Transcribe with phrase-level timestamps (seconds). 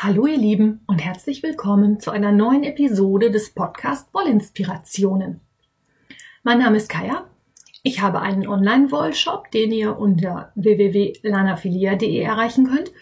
[0.00, 5.40] Hallo ihr Lieben und herzlich willkommen zu einer neuen Episode des Podcast Wollinspirationen.
[6.44, 7.26] Mein Name ist Kaya.
[7.82, 12.92] Ich habe einen Online-Wollshop, den ihr unter www.lanafilia.de erreichen könnt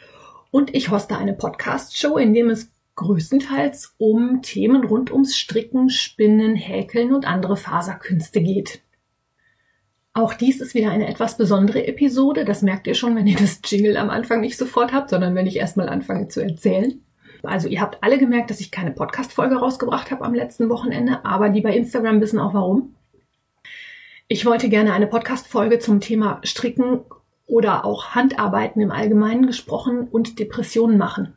[0.51, 6.57] und ich hoste eine Podcast-Show, in dem es größtenteils um Themen rund ums Stricken, Spinnen,
[6.57, 8.81] Häkeln und andere Faserkünste geht.
[10.17, 12.47] Auch dies ist wieder eine etwas besondere Episode.
[12.47, 15.47] Das merkt ihr schon, wenn ihr das Jingle am Anfang nicht sofort habt, sondern wenn
[15.47, 17.03] ich erstmal anfange zu erzählen.
[17.43, 21.51] Also ihr habt alle gemerkt, dass ich keine Podcast-Folge rausgebracht habe am letzten Wochenende, aber
[21.51, 22.95] die bei Instagram wissen auch warum.
[24.27, 27.01] Ich wollte gerne eine Podcast-Folge zum Thema Stricken
[27.45, 31.37] oder auch Handarbeiten im Allgemeinen gesprochen und Depressionen machen.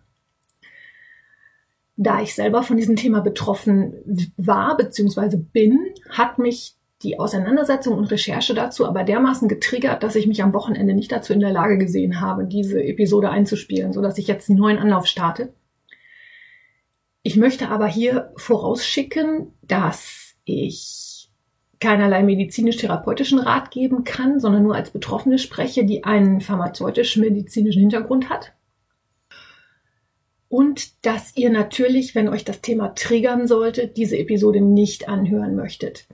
[1.98, 5.36] Da ich selber von diesem Thema betroffen war bzw.
[5.36, 10.54] bin, hat mich die Auseinandersetzung und Recherche dazu aber dermaßen getriggert, dass ich mich am
[10.54, 14.50] Wochenende nicht dazu in der Lage gesehen habe, diese Episode einzuspielen, so dass ich jetzt
[14.50, 15.54] einen neuen Anlauf starte.
[17.24, 21.30] Ich möchte aber hier vorausschicken, dass ich
[21.80, 28.54] keinerlei medizinisch-therapeutischen Rat geben kann, sondern nur als Betroffene spreche, die einen pharmazeutisch-medizinischen Hintergrund hat.
[30.50, 36.08] Und dass ihr natürlich, wenn euch das Thema triggern sollte, diese Episode nicht anhören möchtet.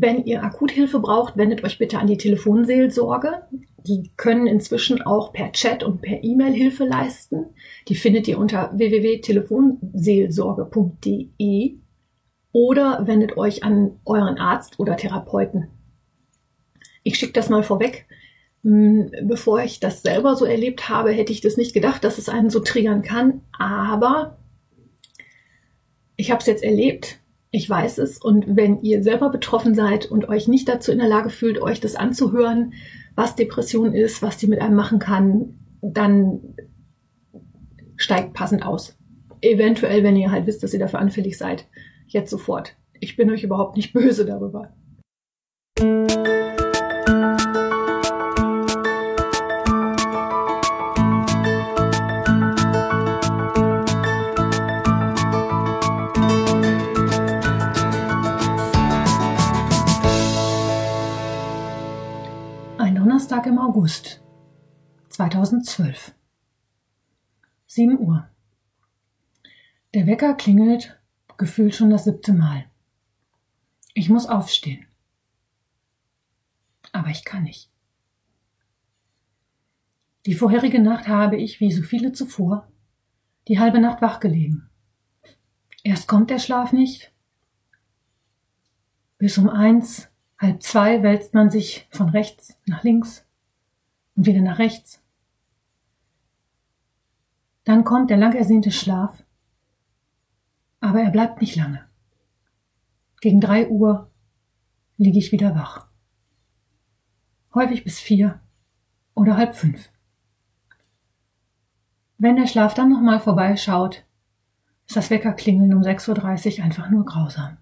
[0.00, 3.42] Wenn ihr Akuthilfe braucht, wendet euch bitte an die Telefonseelsorge.
[3.78, 7.46] Die können inzwischen auch per Chat und per E-Mail Hilfe leisten.
[7.88, 11.78] Die findet ihr unter www.telefonseelsorge.de
[12.52, 15.66] oder wendet euch an euren Arzt oder Therapeuten.
[17.02, 18.06] Ich schicke das mal vorweg.
[18.62, 22.28] Hm, bevor ich das selber so erlebt habe, hätte ich das nicht gedacht, dass es
[22.28, 23.40] einen so triggern kann.
[23.58, 24.38] Aber
[26.14, 27.18] ich habe es jetzt erlebt
[27.50, 28.18] ich weiß es.
[28.18, 31.80] Und wenn ihr selber betroffen seid und euch nicht dazu in der Lage fühlt, euch
[31.80, 32.74] das anzuhören,
[33.14, 36.54] was Depression ist, was die mit einem machen kann, dann
[37.96, 38.96] steigt passend aus.
[39.40, 41.66] Eventuell, wenn ihr halt wisst, dass ihr dafür anfällig seid,
[42.06, 42.74] jetzt sofort.
[43.00, 44.72] Ich bin euch überhaupt nicht böse darüber.
[63.38, 64.20] Donnerstag im August
[65.10, 66.12] 2012.
[67.66, 68.28] 7 Uhr.
[69.94, 70.98] Der Wecker klingelt
[71.36, 72.64] gefühlt schon das siebte Mal.
[73.94, 74.86] Ich muss aufstehen.
[76.90, 77.70] Aber ich kann nicht.
[80.26, 82.66] Die vorherige Nacht habe ich, wie so viele zuvor,
[83.46, 84.68] die halbe Nacht wach gelegen.
[85.84, 87.12] Erst kommt der Schlaf nicht.
[89.18, 90.08] Bis um eins
[90.40, 93.27] Halb zwei wälzt man sich von rechts nach links
[94.18, 95.00] und wieder nach rechts.
[97.62, 99.22] Dann kommt der lang ersehnte Schlaf,
[100.80, 101.86] aber er bleibt nicht lange.
[103.20, 104.10] Gegen drei Uhr
[104.96, 105.86] liege ich wieder wach.
[107.54, 108.40] Häufig bis vier
[109.14, 109.88] oder halb fünf.
[112.18, 114.04] Wenn der Schlaf dann nochmal vorbeischaut,
[114.88, 117.58] ist das Weckerklingeln um 6.30 Uhr einfach nur grausam.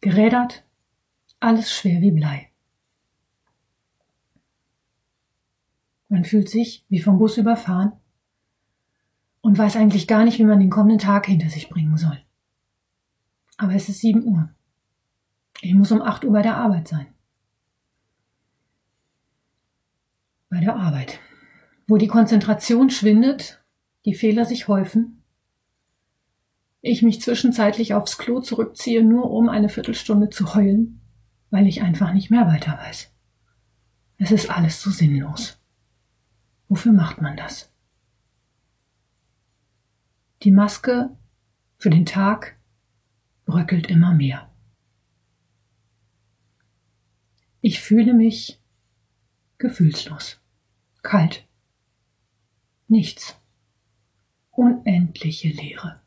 [0.00, 0.64] Gerädert
[1.38, 2.50] alles schwer wie Blei.
[6.14, 7.90] Man fühlt sich wie vom Bus überfahren
[9.40, 12.16] und weiß eigentlich gar nicht, wie man den kommenden Tag hinter sich bringen soll.
[13.56, 14.48] Aber es ist sieben Uhr.
[15.60, 17.08] Ich muss um acht Uhr bei der Arbeit sein.
[20.48, 21.18] Bei der Arbeit,
[21.88, 23.64] wo die Konzentration schwindet,
[24.04, 25.24] die Fehler sich häufen,
[26.80, 31.00] ich mich zwischenzeitlich aufs Klo zurückziehe, nur um eine Viertelstunde zu heulen
[31.54, 33.12] weil ich einfach nicht mehr weiter weiß.
[34.18, 35.63] Es ist alles so sinnlos.
[36.68, 37.70] Wofür macht man das?
[40.42, 41.16] Die Maske
[41.78, 42.56] für den Tag
[43.44, 44.50] bröckelt immer mehr.
[47.60, 48.60] Ich fühle mich
[49.58, 50.40] gefühlslos,
[51.02, 51.46] kalt,
[52.88, 53.36] nichts,
[54.50, 56.02] unendliche Leere.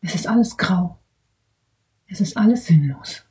[0.00, 0.98] Es ist alles grau,
[2.06, 3.24] es ist alles sinnlos.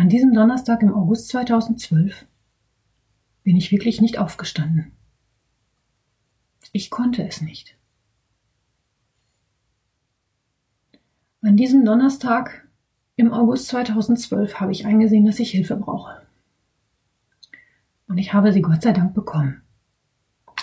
[0.00, 2.24] An diesem Donnerstag im August 2012
[3.42, 4.92] bin ich wirklich nicht aufgestanden.
[6.72, 7.76] Ich konnte es nicht.
[11.42, 12.66] An diesem Donnerstag
[13.16, 16.26] im August 2012 habe ich eingesehen, dass ich Hilfe brauche.
[18.08, 19.60] Und ich habe sie Gott sei Dank bekommen.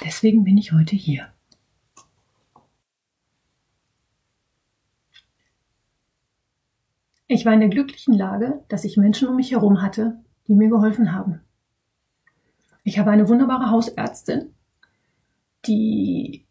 [0.04, 1.31] Deswegen bin ich heute hier.
[7.27, 10.69] Ich war in der glücklichen Lage, dass ich Menschen um mich herum hatte, die mir
[10.69, 11.41] geholfen haben,
[12.83, 14.53] Ich habe eine wunderbare Hausärztin,
[15.65, 16.45] die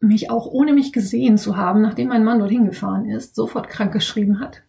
[0.00, 3.92] mich auch ohne mich gesehen zu haben, nachdem mein Mann dorthin gefahren ist, sofort krank
[3.92, 4.62] geschrieben hat.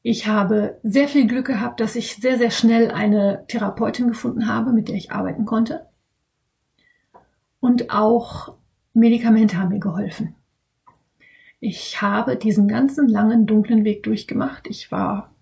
[0.00, 4.72] Ich habe sehr viel Glück gehabt, dass ich sehr, sehr schnell eine Therapeutin gefunden habe,
[4.72, 5.86] mit der ich arbeiten konnte.
[7.60, 8.56] Und auch
[8.94, 10.37] Medikamente haben mir geholfen.
[11.60, 14.68] Ich habe diesen ganzen langen, dunklen Weg durchgemacht.
[14.68, 15.34] Ich war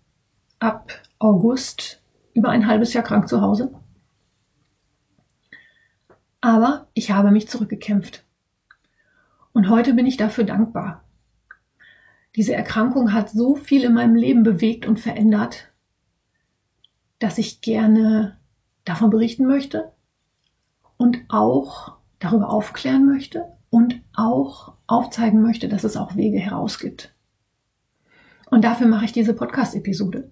[0.58, 2.02] ab August
[2.32, 3.74] über ein halbes Jahr krank zu Hause.
[6.40, 8.24] Aber ich habe mich zurückgekämpft.
[9.52, 11.04] Und heute bin ich dafür dankbar.
[12.34, 15.72] Diese Erkrankung hat so viel in meinem Leben bewegt und verändert,
[17.18, 18.38] dass ich gerne
[18.84, 19.92] davon berichten möchte
[20.96, 27.14] und auch darüber aufklären möchte und auch aufzeigen möchte, dass es auch Wege heraus gibt.
[28.50, 30.30] Und dafür mache ich diese Podcast-Episode.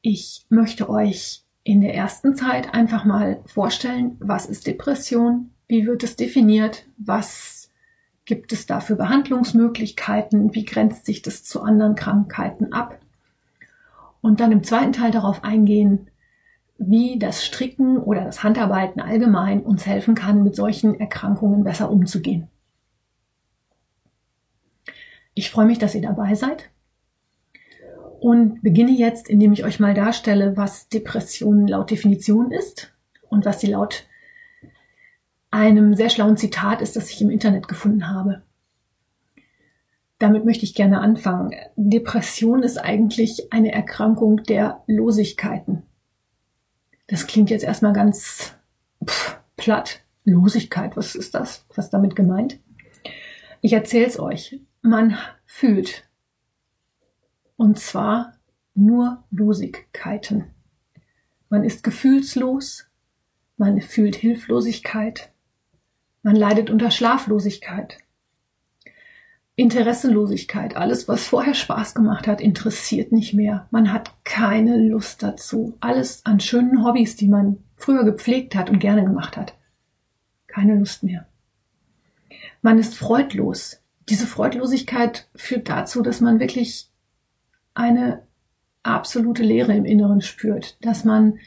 [0.00, 6.02] Ich möchte euch in der ersten Zeit einfach mal vorstellen, was ist Depression, wie wird
[6.02, 7.70] es definiert, was
[8.24, 12.98] gibt es da für Behandlungsmöglichkeiten, wie grenzt sich das zu anderen Krankheiten ab.
[14.20, 16.08] Und dann im zweiten Teil darauf eingehen,
[16.88, 22.48] wie das Stricken oder das Handarbeiten allgemein uns helfen kann, mit solchen Erkrankungen besser umzugehen.
[25.34, 26.70] Ich freue mich, dass ihr dabei seid
[28.20, 32.92] und beginne jetzt, indem ich euch mal darstelle, was Depression laut Definition ist
[33.28, 34.06] und was sie laut
[35.50, 38.42] einem sehr schlauen Zitat ist, das ich im Internet gefunden habe.
[40.18, 41.50] Damit möchte ich gerne anfangen.
[41.76, 45.82] Depression ist eigentlich eine Erkrankung der Losigkeiten.
[47.06, 48.54] Das klingt jetzt erstmal ganz
[49.04, 50.00] pff, platt.
[50.24, 51.66] Losigkeit, was ist das?
[51.74, 52.60] Was damit gemeint?
[53.60, 54.60] Ich erzähle es euch.
[54.82, 56.08] Man fühlt
[57.56, 58.34] und zwar
[58.74, 60.46] nur Losigkeiten.
[61.48, 62.86] Man ist gefühlslos,
[63.56, 65.30] man fühlt Hilflosigkeit,
[66.22, 67.98] man leidet unter Schlaflosigkeit,
[69.54, 70.76] Interessenlosigkeit.
[70.76, 73.66] Alles, was vorher Spaß gemacht hat, interessiert nicht mehr.
[73.70, 75.76] Man hat keine Lust dazu.
[75.80, 79.54] Alles an schönen Hobbys, die man früher gepflegt hat und gerne gemacht hat.
[80.46, 81.26] Keine Lust mehr.
[82.62, 83.82] Man ist freudlos.
[84.08, 86.90] Diese Freudlosigkeit führt dazu, dass man wirklich
[87.74, 88.22] eine
[88.82, 91.38] absolute Leere im Inneren spürt, dass man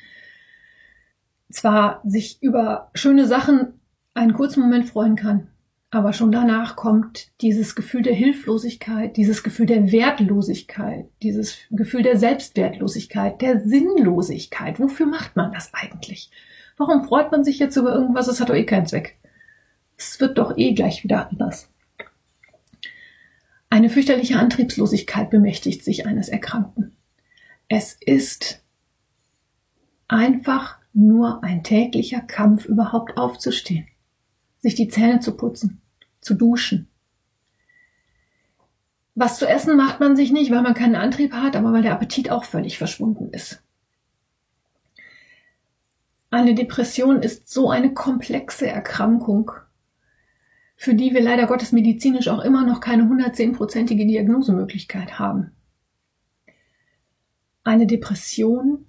[1.49, 3.79] zwar sich über schöne Sachen
[4.13, 5.47] einen kurzen Moment freuen kann,
[5.91, 12.17] aber schon danach kommt dieses Gefühl der Hilflosigkeit, dieses Gefühl der Wertlosigkeit, dieses Gefühl der
[12.17, 14.79] Selbstwertlosigkeit, der Sinnlosigkeit.
[14.79, 16.31] Wofür macht man das eigentlich?
[16.77, 18.27] Warum freut man sich jetzt über irgendwas?
[18.27, 19.17] Es hat doch eh keinen Zweck.
[19.97, 21.69] Es wird doch eh gleich wieder anders.
[23.69, 26.95] Eine fürchterliche Antriebslosigkeit bemächtigt sich eines Erkrankten.
[27.67, 28.61] Es ist
[30.07, 33.87] einfach nur ein täglicher Kampf, überhaupt aufzustehen,
[34.65, 35.79] sich die Zähne zu putzen,
[36.21, 36.87] zu duschen.
[39.13, 41.93] Was zu essen macht man sich nicht, weil man keinen Antrieb hat, aber weil der
[41.93, 43.61] Appetit auch völlig verschwunden ist.
[46.31, 49.51] Eine Depression ist so eine komplexe Erkrankung,
[50.75, 55.51] für die wir leider Gottes medizinisch auch immer noch keine 110-prozentige Diagnosemöglichkeit haben.
[57.63, 58.87] Eine Depression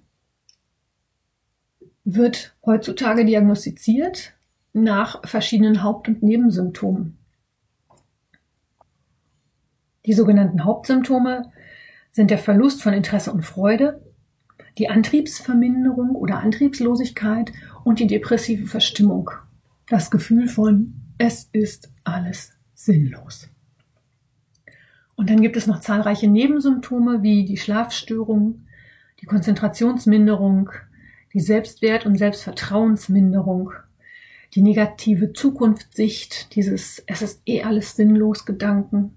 [2.03, 4.36] wird heutzutage diagnostiziert
[4.73, 7.17] nach verschiedenen Haupt- und Nebensymptomen.
[10.05, 11.51] Die sogenannten Hauptsymptome
[12.11, 14.01] sind der Verlust von Interesse und Freude,
[14.77, 17.51] die Antriebsverminderung oder Antriebslosigkeit
[17.83, 19.31] und die depressive Verstimmung.
[19.87, 23.49] Das Gefühl von es ist alles sinnlos.
[25.15, 28.67] Und dann gibt es noch zahlreiche Nebensymptome wie die Schlafstörung,
[29.19, 30.69] die Konzentrationsminderung,
[31.33, 33.73] die Selbstwert- und Selbstvertrauensminderung,
[34.55, 39.15] die negative Zukunftssicht, dieses Es ist eh alles sinnlos Gedanken,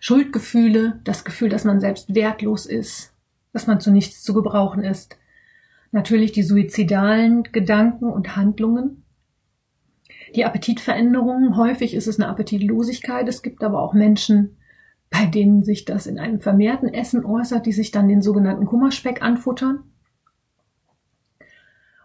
[0.00, 3.14] Schuldgefühle, das Gefühl, dass man selbst wertlos ist,
[3.52, 5.16] dass man zu nichts zu gebrauchen ist,
[5.92, 9.04] natürlich die suizidalen Gedanken und Handlungen,
[10.34, 11.56] die Appetitveränderungen.
[11.56, 13.28] Häufig ist es eine Appetitlosigkeit.
[13.28, 14.56] Es gibt aber auch Menschen,
[15.10, 19.22] bei denen sich das in einem vermehrten Essen äußert, die sich dann den sogenannten Kummerspeck
[19.22, 19.84] anfuttern.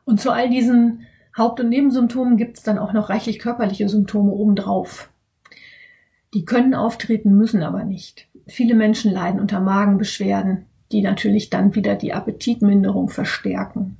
[0.03, 1.05] Und zu all diesen
[1.38, 5.10] Haupt- und Nebensymptomen gibt es dann auch noch reichlich körperliche Symptome obendrauf.
[6.34, 8.27] Die können auftreten, müssen aber nicht.
[8.48, 13.98] Viele Menschen leiden unter Magenbeschwerden, die natürlich dann wieder die Appetitminderung verstärken.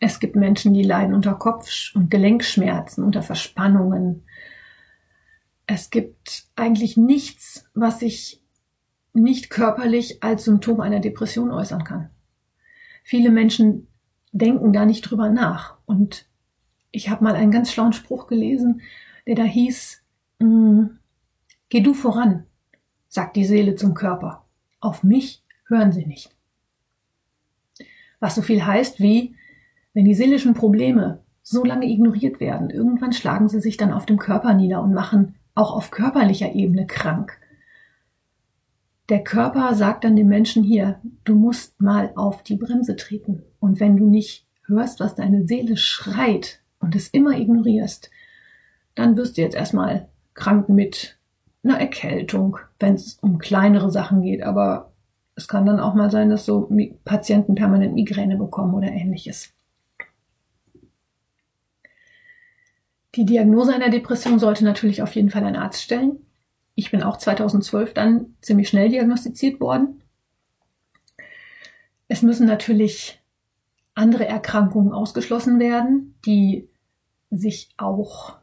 [0.00, 4.24] Es gibt Menschen, die leiden unter Kopf- und Gelenkschmerzen, unter Verspannungen.
[5.66, 8.40] Es gibt eigentlich nichts, was sich
[9.12, 12.10] nicht körperlich als Symptom einer Depression äußern kann.
[13.02, 13.88] viele Menschen
[14.32, 15.78] denken da nicht drüber nach.
[15.86, 16.26] Und
[16.90, 18.80] ich habe mal einen ganz schlauen Spruch gelesen,
[19.26, 20.02] der da hieß,
[20.40, 20.86] mm,
[21.70, 22.46] Geh du voran,
[23.08, 24.46] sagt die Seele zum Körper.
[24.80, 26.34] Auf mich hören sie nicht.
[28.20, 29.34] Was so viel heißt wie,
[29.92, 34.18] wenn die seelischen Probleme so lange ignoriert werden, irgendwann schlagen sie sich dann auf dem
[34.18, 37.38] Körper nieder und machen auch auf körperlicher Ebene krank.
[39.10, 43.42] Der Körper sagt dann dem Menschen hier, du musst mal auf die Bremse treten.
[43.58, 48.10] Und wenn du nicht hörst, was deine Seele schreit und es immer ignorierst,
[48.94, 51.18] dann wirst du jetzt erstmal krank mit
[51.62, 54.42] einer Erkältung, wenn es um kleinere Sachen geht.
[54.42, 54.92] Aber
[55.34, 56.70] es kann dann auch mal sein, dass so
[57.04, 59.52] Patienten permanent Migräne bekommen oder ähnliches.
[63.14, 66.18] Die Diagnose einer Depression sollte natürlich auf jeden Fall ein Arzt stellen.
[66.74, 70.02] Ich bin auch 2012 dann ziemlich schnell diagnostiziert worden.
[72.06, 73.20] Es müssen natürlich
[73.98, 76.68] andere Erkrankungen ausgeschlossen werden, die
[77.30, 78.36] sich auch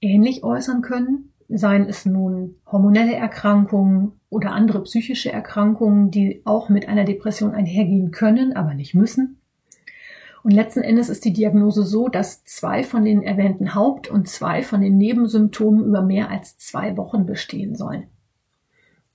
[0.00, 6.88] ähnlich äußern können, seien es nun hormonelle Erkrankungen oder andere psychische Erkrankungen, die auch mit
[6.88, 9.40] einer Depression einhergehen können, aber nicht müssen.
[10.42, 14.62] Und letzten Endes ist die Diagnose so, dass zwei von den erwähnten Haupt- und zwei
[14.62, 18.04] von den Nebensymptomen über mehr als zwei Wochen bestehen sollen.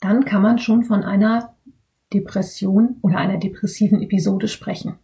[0.02, 1.55] Dann kann man schon von einer
[2.14, 4.96] Depression oder einer depressiven Episode sprechen.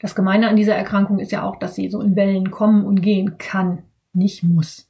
[0.00, 3.02] Das Gemeine an dieser Erkrankung ist ja auch, dass sie so in Wellen kommen und
[3.02, 4.88] gehen kann nicht muss.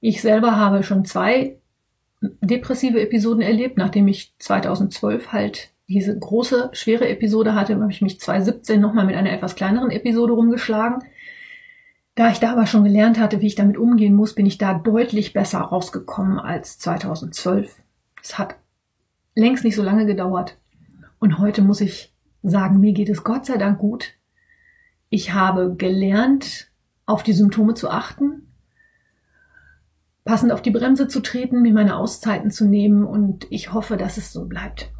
[0.00, 1.56] Ich selber habe schon zwei
[2.20, 8.20] depressive Episoden erlebt, nachdem ich 2012 halt diese große, schwere Episode hatte, habe ich mich
[8.20, 11.02] 2017 nochmal mit einer etwas kleineren Episode rumgeschlagen.
[12.14, 14.74] Da ich da aber schon gelernt hatte, wie ich damit umgehen muss, bin ich da
[14.74, 17.74] deutlich besser rausgekommen als 2012.
[18.22, 18.56] Es hat
[19.40, 20.58] längst nicht so lange gedauert.
[21.18, 24.14] Und heute muss ich sagen, mir geht es Gott sei Dank gut.
[25.08, 26.70] Ich habe gelernt,
[27.06, 28.52] auf die Symptome zu achten,
[30.24, 34.16] passend auf die Bremse zu treten, mir meine Auszeiten zu nehmen und ich hoffe, dass
[34.16, 34.92] es so bleibt.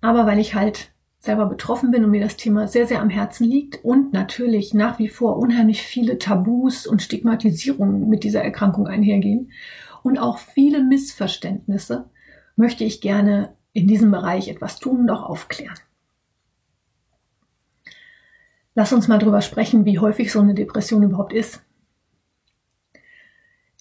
[0.00, 0.90] Aber weil ich halt
[1.20, 4.98] selber betroffen bin und mir das Thema sehr, sehr am Herzen liegt und natürlich nach
[4.98, 9.52] wie vor unheimlich viele Tabus und Stigmatisierungen mit dieser Erkrankung einhergehen
[10.02, 12.10] und auch viele Missverständnisse,
[12.56, 15.78] möchte ich gerne in diesem Bereich etwas tun und auch aufklären.
[18.74, 21.62] Lass uns mal drüber sprechen, wie häufig so eine Depression überhaupt ist.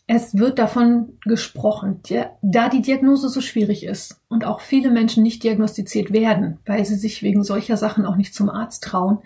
[0.07, 2.01] Es wird davon gesprochen,
[2.41, 6.95] da die Diagnose so schwierig ist und auch viele Menschen nicht diagnostiziert werden, weil sie
[6.95, 9.19] sich wegen solcher Sachen auch nicht zum Arzt trauen,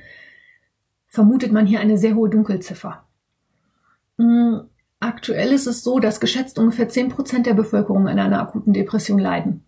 [1.08, 3.04] vermutet man hier eine sehr hohe Dunkelziffer.
[5.06, 9.64] Aktuell ist es so, dass geschätzt ungefähr 10% der Bevölkerung an einer akuten Depression leiden.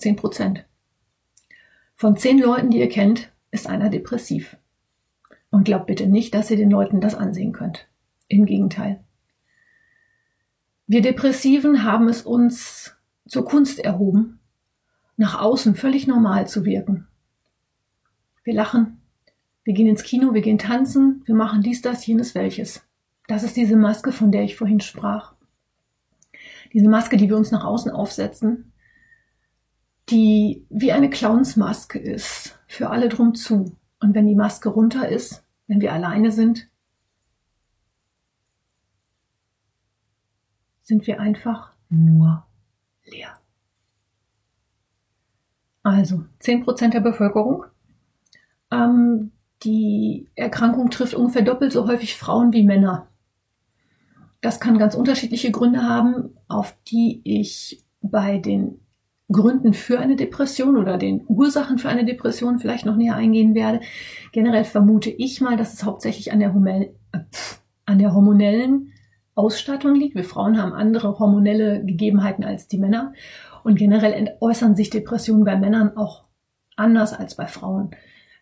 [0.00, 0.64] 10%.
[1.94, 4.56] Von 10 Leuten, die ihr kennt, ist einer depressiv.
[5.50, 7.86] Und glaubt bitte nicht, dass ihr den Leuten das ansehen könnt.
[8.26, 9.04] Im Gegenteil.
[10.88, 12.96] Wir Depressiven haben es uns
[13.28, 14.40] zur Kunst erhoben,
[15.16, 17.06] nach außen völlig normal zu wirken.
[18.42, 19.00] Wir lachen,
[19.62, 22.82] wir gehen ins Kino, wir gehen tanzen, wir machen dies, das, jenes, welches.
[23.28, 25.34] Das ist diese Maske, von der ich vorhin sprach.
[26.72, 28.72] Diese Maske, die wir uns nach außen aufsetzen,
[30.08, 33.76] die wie eine Clownsmaske ist, für alle drum zu.
[34.00, 36.68] Und wenn die Maske runter ist, wenn wir alleine sind,
[40.82, 42.44] sind wir einfach nur
[43.04, 43.38] leer.
[45.82, 47.64] Also 10% der Bevölkerung.
[48.70, 53.08] Ähm, die Erkrankung trifft ungefähr doppelt so häufig Frauen wie Männer.
[54.42, 58.80] Das kann ganz unterschiedliche Gründe haben, auf die ich bei den
[59.30, 63.80] Gründen für eine Depression oder den Ursachen für eine Depression vielleicht noch näher eingehen werde.
[64.32, 67.20] Generell vermute ich mal, dass es hauptsächlich an der, Humel äh,
[67.86, 68.92] an der hormonellen
[69.34, 70.16] Ausstattung liegt.
[70.16, 73.14] Wir Frauen haben andere hormonelle Gegebenheiten als die Männer.
[73.62, 76.24] Und generell äußern sich Depressionen bei Männern auch
[76.74, 77.92] anders als bei Frauen.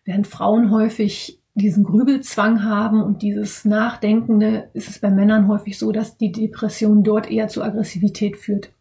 [0.03, 5.91] Während Frauen häufig diesen Grübelzwang haben und dieses Nachdenkende, ist es bei Männern häufig so,
[5.91, 8.71] dass die Depression dort eher zu Aggressivität führt.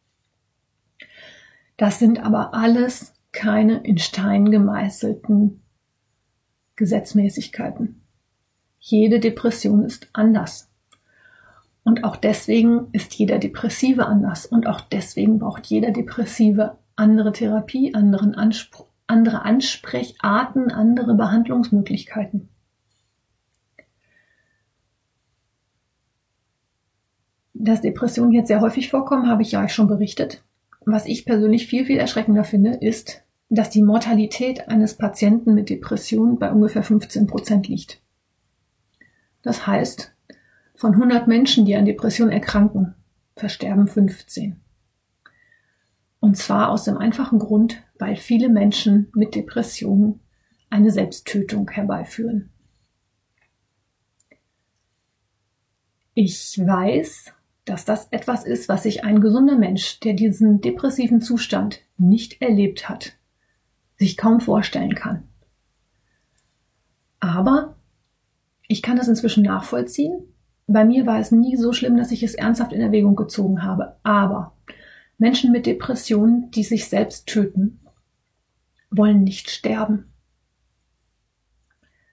[1.76, 5.62] Das sind aber alles keine in Stein gemeißelten
[6.76, 8.02] Gesetzmäßigkeiten.
[8.78, 10.70] Jede Depression ist anders.
[11.82, 14.46] Und auch deswegen ist jeder Depressive anders.
[14.46, 22.48] Und auch deswegen braucht jeder Depressive andere Therapie, anderen Anspruch, andere Ansprecharten, andere Behandlungsmöglichkeiten.
[27.62, 30.42] Dass Depressionen jetzt sehr häufig vorkommen, habe ich ja schon berichtet.
[30.86, 36.38] Was ich persönlich viel, viel erschreckender finde, ist, dass die Mortalität eines Patienten mit Depression
[36.38, 38.00] bei ungefähr 15 Prozent liegt.
[39.42, 40.14] Das heißt,
[40.74, 42.94] von 100 Menschen, die an Depression erkranken,
[43.36, 44.58] versterben 15.
[46.18, 50.20] Und zwar aus dem einfachen Grund, weil viele Menschen mit Depressionen
[50.70, 52.48] eine Selbsttötung herbeiführen.
[56.14, 61.80] Ich weiß, dass das etwas ist, was sich ein gesunder Mensch, der diesen depressiven Zustand
[61.98, 63.12] nicht erlebt hat,
[63.96, 65.24] sich kaum vorstellen kann.
[67.20, 67.76] Aber
[68.66, 70.22] ich kann das inzwischen nachvollziehen.
[70.66, 73.96] Bei mir war es nie so schlimm, dass ich es ernsthaft in Erwägung gezogen habe.
[74.02, 74.56] Aber
[75.18, 77.80] Menschen mit Depressionen, die sich selbst töten,
[78.90, 80.12] wollen nicht sterben.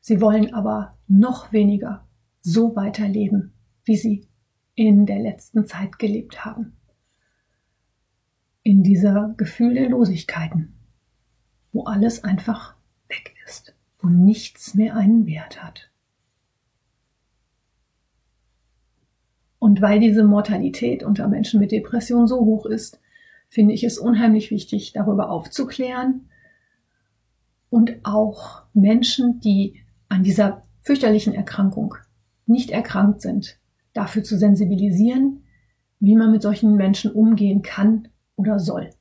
[0.01, 2.06] Sie wollen aber noch weniger
[2.42, 4.26] so weiterleben, wie sie
[4.77, 6.77] in der letzten Zeit gelebt haben.
[8.62, 10.75] In dieser Gefühl der Losigkeiten,
[11.74, 12.75] wo alles einfach
[13.10, 15.89] weg ist, wo nichts mehr einen Wert hat.
[19.57, 23.01] Und weil diese Mortalität unter Menschen mit Depression so hoch ist,
[23.50, 26.29] finde ich es unheimlich wichtig, darüber aufzuklären
[27.72, 31.96] und auch Menschen, die an dieser fürchterlichen Erkrankung
[32.46, 33.57] nicht erkrankt sind,
[33.98, 35.44] dafür zu sensibilisieren,
[36.00, 38.92] wie man mit solchen Menschen umgehen kann oder soll.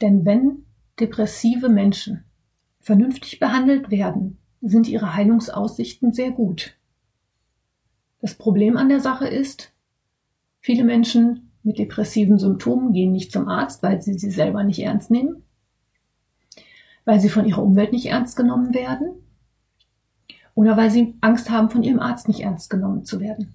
[0.00, 0.64] Denn wenn
[0.98, 2.24] depressive Menschen
[2.80, 6.76] vernünftig behandelt werden, sind ihre Heilungsaussichten sehr gut.
[8.20, 9.72] Das Problem an der Sache ist,
[10.60, 15.10] viele Menschen mit depressiven Symptomen gehen nicht zum Arzt, weil sie sie selber nicht ernst
[15.10, 15.42] nehmen,
[17.04, 19.25] weil sie von ihrer Umwelt nicht ernst genommen werden
[20.56, 23.54] oder weil sie Angst haben, von ihrem Arzt nicht ernst genommen zu werden.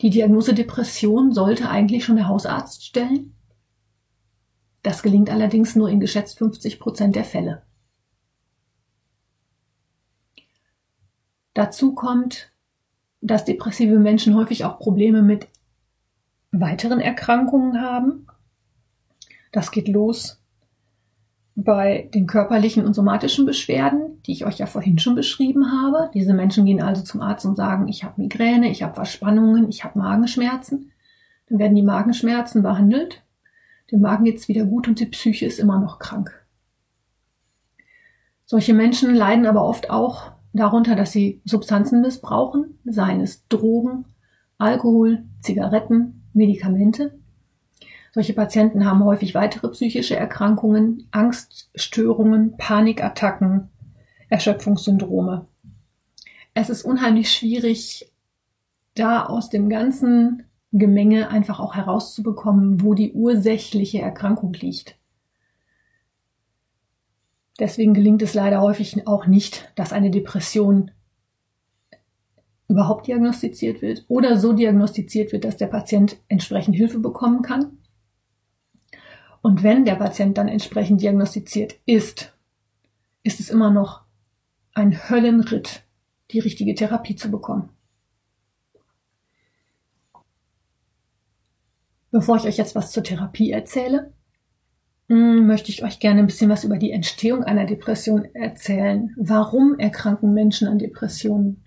[0.00, 3.34] Die Diagnose Depression sollte eigentlich schon der Hausarzt stellen.
[4.82, 7.62] Das gelingt allerdings nur in geschätzt 50 Prozent der Fälle.
[11.54, 12.52] Dazu kommt,
[13.20, 15.48] dass depressive Menschen häufig auch Probleme mit
[16.52, 18.28] weiteren Erkrankungen haben.
[19.50, 20.43] Das geht los
[21.56, 26.10] bei den körperlichen und somatischen Beschwerden, die ich euch ja vorhin schon beschrieben habe.
[26.12, 29.84] Diese Menschen gehen also zum Arzt und sagen, ich habe Migräne, ich habe Verspannungen, ich
[29.84, 30.90] habe Magenschmerzen.
[31.48, 33.22] Dann werden die Magenschmerzen behandelt,
[33.92, 36.32] dem Magen geht's wieder gut und die Psyche ist immer noch krank.
[38.46, 44.06] Solche Menschen leiden aber oft auch darunter, dass sie Substanzen missbrauchen, seien es Drogen,
[44.58, 47.18] Alkohol, Zigaretten, Medikamente.
[48.14, 53.70] Solche Patienten haben häufig weitere psychische Erkrankungen, Angststörungen, Panikattacken,
[54.28, 55.48] Erschöpfungssyndrome.
[56.54, 58.12] Es ist unheimlich schwierig,
[58.94, 64.96] da aus dem ganzen Gemenge einfach auch herauszubekommen, wo die ursächliche Erkrankung liegt.
[67.58, 70.92] Deswegen gelingt es leider häufig auch nicht, dass eine Depression
[72.68, 77.78] überhaupt diagnostiziert wird oder so diagnostiziert wird, dass der Patient entsprechend Hilfe bekommen kann.
[79.44, 82.32] Und wenn der Patient dann entsprechend diagnostiziert ist,
[83.24, 84.00] ist es immer noch
[84.72, 85.82] ein Höllenritt,
[86.30, 87.68] die richtige Therapie zu bekommen.
[92.10, 94.14] Bevor ich euch jetzt was zur Therapie erzähle,
[95.10, 99.14] hm, möchte ich euch gerne ein bisschen was über die Entstehung einer Depression erzählen.
[99.18, 101.62] Warum erkranken Menschen an Depressionen?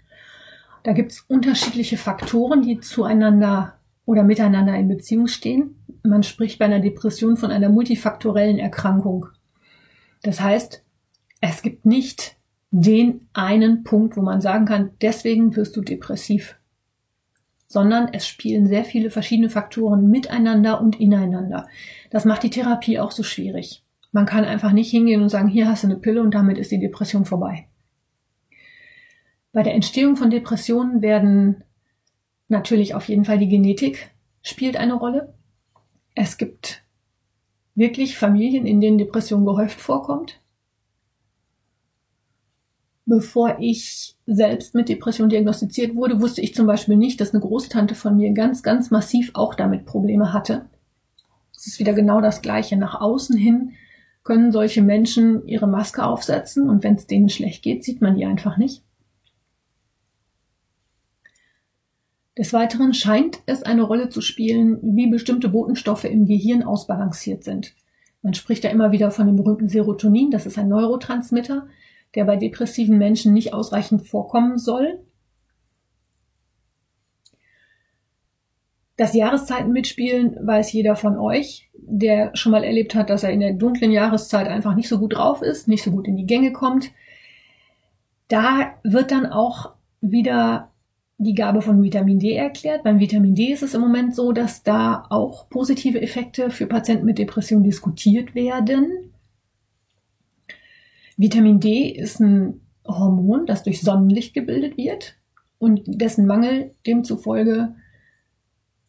[0.81, 5.76] Da gibt es unterschiedliche Faktoren, die zueinander oder miteinander in Beziehung stehen.
[6.03, 9.27] Man spricht bei einer Depression von einer multifaktorellen Erkrankung.
[10.23, 10.83] Das heißt,
[11.41, 12.37] es gibt nicht
[12.71, 16.57] den einen Punkt, wo man sagen kann, deswegen wirst du depressiv
[17.67, 21.67] sondern es spielen sehr viele verschiedene Faktoren miteinander und ineinander.
[22.09, 23.83] Das macht die Therapie auch so schwierig.
[24.11, 26.71] Man kann einfach nicht hingehen und sagen, hier hast du eine Pille und damit ist
[26.71, 27.67] die Depression vorbei.
[29.51, 31.63] Bei der Entstehung von Depressionen werden
[32.47, 35.33] natürlich auf jeden Fall die Genetik spielt eine Rolle.
[36.19, 36.83] Es gibt
[37.75, 40.41] wirklich Familien, in denen Depression gehäuft vorkommt
[43.07, 47.95] bevor ich selbst mit Depression diagnostiziert wurde, wusste ich zum Beispiel nicht, dass eine Großtante
[47.95, 50.65] von mir ganz, ganz massiv auch damit Probleme hatte.
[51.55, 52.75] Es ist wieder genau das Gleiche.
[52.75, 53.71] Nach außen hin
[54.23, 58.25] können solche Menschen ihre Maske aufsetzen und wenn es denen schlecht geht, sieht man die
[58.25, 58.83] einfach nicht.
[62.37, 67.73] Des Weiteren scheint es eine Rolle zu spielen, wie bestimmte Botenstoffe im Gehirn ausbalanciert sind.
[68.21, 71.67] Man spricht ja immer wieder von dem berühmten Serotonin, das ist ein Neurotransmitter,
[72.13, 74.99] der bei depressiven Menschen nicht ausreichend vorkommen soll.
[78.97, 83.39] Dass Jahreszeiten mitspielen, weiß jeder von euch, der schon mal erlebt hat, dass er in
[83.39, 86.51] der dunklen Jahreszeit einfach nicht so gut drauf ist, nicht so gut in die Gänge
[86.51, 86.91] kommt.
[88.27, 90.71] Da wird dann auch wieder
[91.19, 92.83] die Gabe von Vitamin D erklärt.
[92.83, 97.05] Beim Vitamin D ist es im Moment so, dass da auch positive Effekte für Patienten
[97.05, 99.13] mit Depression diskutiert werden.
[101.17, 105.15] Vitamin D ist ein Hormon, das durch Sonnenlicht gebildet wird
[105.57, 107.75] und dessen Mangel demzufolge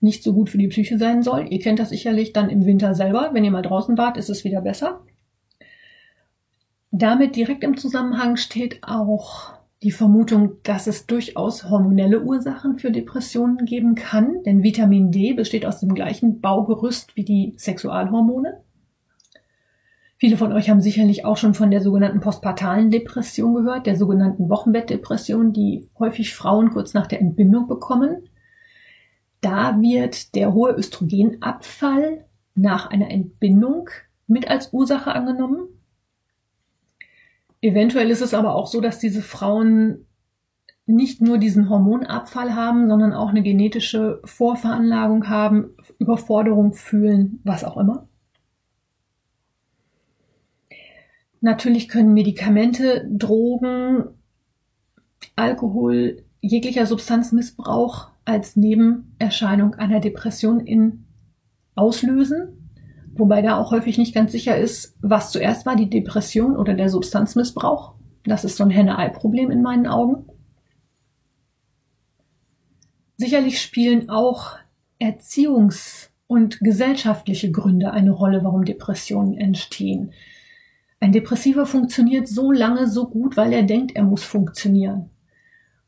[0.00, 1.46] nicht so gut für die Psyche sein soll.
[1.50, 3.30] Ihr kennt das sicherlich dann im Winter selber.
[3.32, 5.00] Wenn ihr mal draußen wart, ist es wieder besser.
[6.90, 13.64] Damit direkt im Zusammenhang steht auch die Vermutung, dass es durchaus hormonelle Ursachen für Depressionen
[13.64, 18.60] geben kann, denn Vitamin D besteht aus dem gleichen Baugerüst wie die Sexualhormone.
[20.16, 24.48] Viele von euch haben sicherlich auch schon von der sogenannten postpartalen Depression gehört, der sogenannten
[24.48, 28.28] Wochenbettdepression, die häufig Frauen kurz nach der Entbindung bekommen.
[29.40, 32.24] Da wird der hohe Östrogenabfall
[32.56, 33.90] nach einer Entbindung
[34.26, 35.68] mit als Ursache angenommen.
[37.60, 40.06] Eventuell ist es aber auch so, dass diese Frauen
[40.86, 47.76] nicht nur diesen Hormonabfall haben, sondern auch eine genetische Vorveranlagung haben, Überforderung fühlen, was auch
[47.76, 48.08] immer.
[51.40, 54.04] Natürlich können Medikamente, Drogen,
[55.36, 61.04] Alkohol, jeglicher Substanzmissbrauch als Nebenerscheinung einer Depression in
[61.74, 62.57] auslösen,
[63.18, 66.88] wobei da auch häufig nicht ganz sicher ist, was zuerst war, die Depression oder der
[66.88, 67.94] Substanzmissbrauch.
[68.24, 70.26] Das ist so ein Henne-Ei-Problem in meinen Augen.
[73.16, 74.56] Sicherlich spielen auch
[75.00, 80.12] Erziehungs- und gesellschaftliche Gründe eine Rolle, warum Depressionen entstehen.
[81.00, 85.10] Ein Depressiver funktioniert so lange so gut, weil er denkt, er muss funktionieren.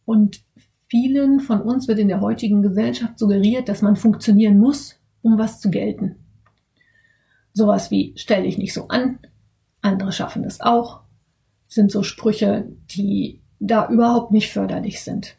[0.04, 0.42] Und
[0.90, 5.60] Vielen von uns wird in der heutigen Gesellschaft suggeriert, dass man funktionieren muss, um was
[5.60, 6.16] zu gelten.
[7.52, 9.18] Sowas wie stell dich nicht so an,
[9.82, 11.00] andere schaffen es auch,
[11.66, 15.36] sind so Sprüche, die da überhaupt nicht förderlich sind.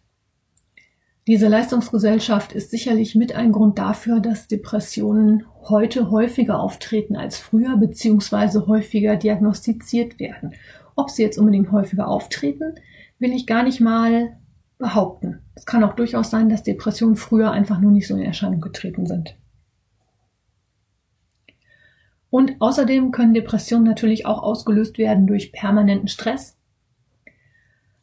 [1.28, 7.78] Diese Leistungsgesellschaft ist sicherlich mit ein Grund dafür, dass Depressionen heute häufiger auftreten als früher,
[7.78, 10.54] beziehungsweise häufiger diagnostiziert werden.
[10.96, 12.76] Ob sie jetzt unbedingt häufiger auftreten,
[13.20, 14.38] will ich gar nicht mal
[14.80, 15.40] behaupten.
[15.54, 19.06] Es kann auch durchaus sein, dass Depressionen früher einfach nur nicht so in Erscheinung getreten
[19.06, 19.36] sind.
[22.32, 26.58] Und außerdem können Depressionen natürlich auch ausgelöst werden durch permanenten Stress.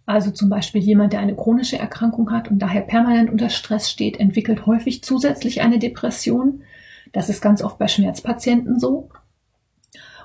[0.06, 4.20] Also zum Beispiel jemand, der eine chronische Erkrankung hat und daher permanent unter Stress steht,
[4.20, 6.62] entwickelt häufig zusätzlich eine Depression.
[7.12, 9.08] Das ist ganz oft bei Schmerzpatienten so.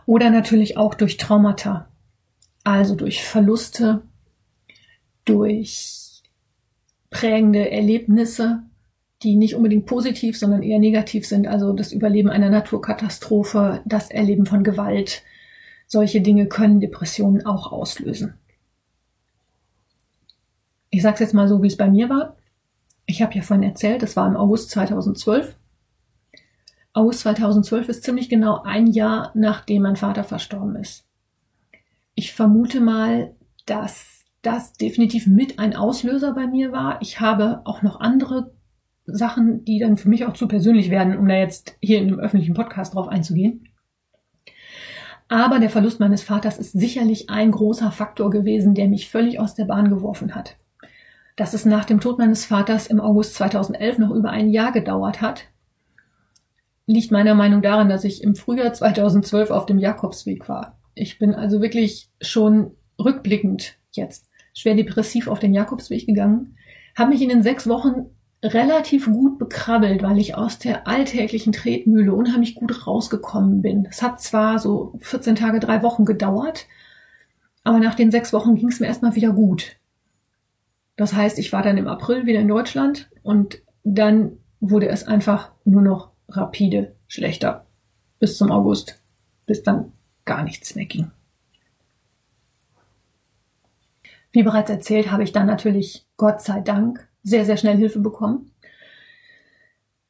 [0.06, 1.88] Oder natürlich auch durch Traumata.
[2.66, 4.04] Also durch Verluste,
[5.26, 6.22] durch
[7.10, 8.63] prägende Erlebnisse,
[9.24, 11.48] die nicht unbedingt positiv, sondern eher negativ sind.
[11.48, 15.24] Also das Überleben einer Naturkatastrophe, das Erleben von Gewalt.
[15.88, 18.36] Solche Dinge können Depressionen auch auslösen.
[20.90, 22.36] Ich sage es jetzt mal so, wie es bei mir war.
[23.06, 25.56] Ich habe ja vorhin erzählt, das war im August 2012.
[26.94, 31.06] August 2012 ist ziemlich genau ein Jahr, nachdem mein Vater verstorben ist.
[32.14, 33.34] Ich vermute mal,
[33.66, 37.02] dass das definitiv mit ein Auslöser bei mir war.
[37.02, 38.54] Ich habe auch noch andere
[39.06, 42.20] Sachen, die dann für mich auch zu persönlich werden, um da jetzt hier in einem
[42.20, 43.70] öffentlichen Podcast drauf einzugehen.
[45.28, 49.56] Aber der Verlust meines Vaters ist sicherlich ein großer Faktor gewesen, der mich völlig aus
[49.56, 50.58] der Bahn geworfen hat.
[51.36, 55.22] Dass es nach dem Tod meines Vaters im August 2011 noch über ein Jahr gedauert
[55.22, 55.46] hat,
[56.86, 60.78] liegt meiner Meinung daran, dass ich im Frühjahr 2012 auf dem Jakobsweg war.
[60.94, 66.58] Ich bin also wirklich schon rückblickend jetzt schwer depressiv auf den Jakobsweg gegangen,
[66.96, 68.12] habe mich in den sechs Wochen
[68.43, 73.88] relativ gut bekrabbelt, weil ich aus der alltäglichen Tretmühle unheimlich gut rausgekommen bin.
[73.89, 76.67] Es hat zwar so 14 Tage, drei Wochen gedauert,
[77.63, 79.77] aber nach den sechs Wochen ging es mir erstmal wieder gut.
[80.97, 85.51] Das heißt, ich war dann im April wieder in Deutschland und dann wurde es einfach
[85.63, 87.65] nur noch rapide schlechter
[88.19, 89.01] bis zum August,
[89.45, 89.93] bis dann
[90.25, 91.12] gar nichts mehr ging.
[94.32, 98.52] Wie bereits erzählt, habe ich dann natürlich, Gott sei Dank, sehr, sehr schnell Hilfe bekommen.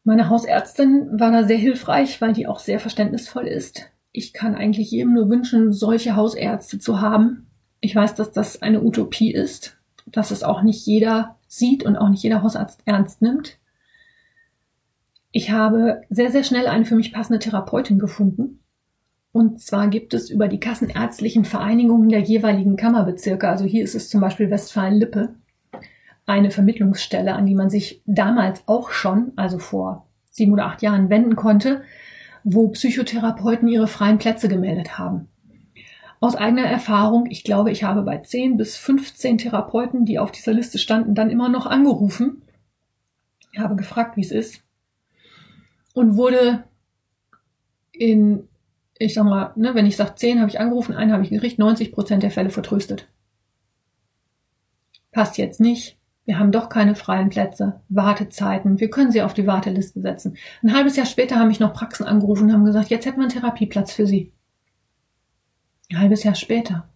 [0.04, 3.89] Meine Hausärztin war da sehr hilfreich, weil die auch sehr verständnisvoll ist.
[4.12, 7.47] Ich kann eigentlich jedem nur wünschen, solche Hausärzte zu haben.
[7.80, 12.10] Ich weiß, dass das eine Utopie ist, dass es auch nicht jeder sieht und auch
[12.10, 13.58] nicht jeder Hausarzt ernst nimmt.
[15.32, 18.60] Ich habe sehr, sehr schnell eine für mich passende Therapeutin gefunden.
[19.32, 24.10] Und zwar gibt es über die kassenärztlichen Vereinigungen der jeweiligen Kammerbezirke, also hier ist es
[24.10, 25.34] zum Beispiel Westfalen-Lippe,
[26.25, 31.09] eine Vermittlungsstelle, an die man sich damals auch schon, also vor sieben oder acht Jahren
[31.09, 31.83] wenden konnte,
[32.43, 35.27] wo Psychotherapeuten ihre freien Plätze gemeldet haben.
[36.19, 40.53] Aus eigener Erfahrung, ich glaube, ich habe bei 10 bis 15 Therapeuten, die auf dieser
[40.53, 42.41] Liste standen, dann immer noch angerufen,
[43.57, 44.63] habe gefragt, wie es ist
[45.93, 46.63] und wurde
[47.91, 48.47] in,
[48.97, 51.59] ich sag mal, ne, wenn ich sage 10, habe ich angerufen, einen habe ich gekriegt,
[51.59, 53.07] 90 Prozent der Fälle vertröstet.
[55.12, 59.45] Passt jetzt nicht, wir haben doch keine freien Plätze, Wartezeiten, wir können sie auf die
[59.45, 60.38] Warteliste setzen.
[60.62, 63.23] Ein halbes Jahr später haben mich noch Praxen angerufen und haben gesagt, jetzt hätten wir
[63.23, 64.31] einen Therapieplatz für Sie.
[65.91, 66.88] Ein halbes Jahr später.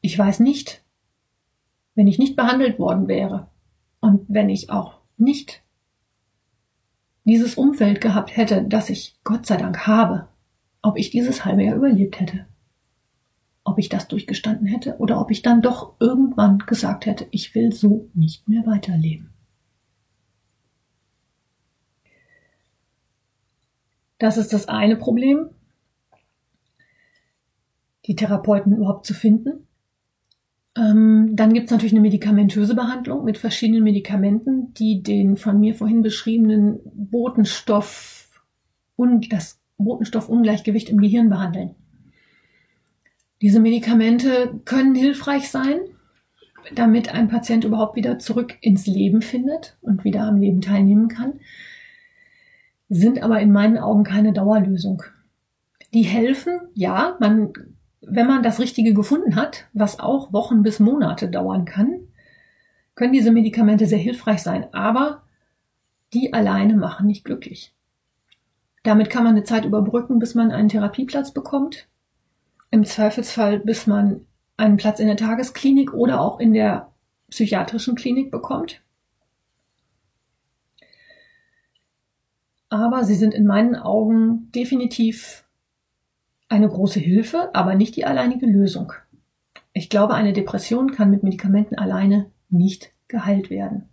[0.00, 0.82] Ich weiß nicht,
[1.94, 3.48] wenn ich nicht behandelt worden wäre
[4.00, 5.62] und wenn ich auch nicht
[7.24, 10.28] dieses Umfeld gehabt hätte, das ich Gott sei Dank habe,
[10.82, 12.46] ob ich dieses halbe Jahr überlebt hätte
[13.66, 17.72] ob ich das durchgestanden hätte oder ob ich dann doch irgendwann gesagt hätte, ich will
[17.72, 19.30] so nicht mehr weiterleben.
[24.18, 25.50] Das ist das eine Problem,
[28.06, 29.66] die Therapeuten überhaupt zu finden.
[30.76, 35.74] Ähm, dann gibt es natürlich eine medikamentöse Behandlung mit verschiedenen Medikamenten, die den von mir
[35.74, 38.44] vorhin beschriebenen Botenstoff
[38.94, 41.74] und das Botenstoffungleichgewicht im Gehirn behandeln.
[43.42, 45.78] Diese Medikamente können hilfreich sein,
[46.74, 51.34] damit ein Patient überhaupt wieder zurück ins Leben findet und wieder am Leben teilnehmen kann,
[52.88, 55.02] sind aber in meinen Augen keine Dauerlösung.
[55.92, 57.52] Die helfen, ja, man,
[58.00, 62.00] wenn man das Richtige gefunden hat, was auch Wochen bis Monate dauern kann,
[62.94, 65.22] können diese Medikamente sehr hilfreich sein, aber
[66.14, 67.74] die alleine machen nicht glücklich.
[68.82, 71.88] Damit kann man eine Zeit überbrücken, bis man einen Therapieplatz bekommt
[72.70, 74.26] im Zweifelsfall, bis man
[74.56, 76.92] einen Platz in der Tagesklinik oder auch in der
[77.30, 78.82] psychiatrischen Klinik bekommt.
[82.68, 85.44] Aber sie sind in meinen Augen definitiv
[86.48, 88.92] eine große Hilfe, aber nicht die alleinige Lösung.
[89.72, 93.88] Ich glaube, eine Depression kann mit Medikamenten alleine nicht geheilt werden.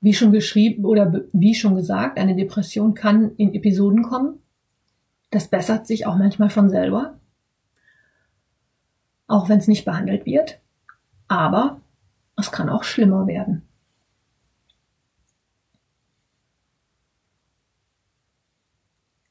[0.00, 4.40] Wie schon geschrieben oder wie schon gesagt, eine Depression kann in Episoden kommen.
[5.30, 7.17] Das bessert sich auch manchmal von selber
[9.28, 10.58] auch wenn es nicht behandelt wird.
[11.28, 11.80] Aber
[12.36, 13.62] es kann auch schlimmer werden.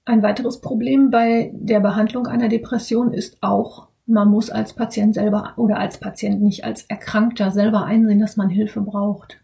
[0.05, 5.53] Ein weiteres Problem bei der Behandlung einer Depression ist auch, man muss als Patient selber
[5.57, 9.41] oder als Patient nicht als Erkrankter selber einsehen, dass man Hilfe braucht.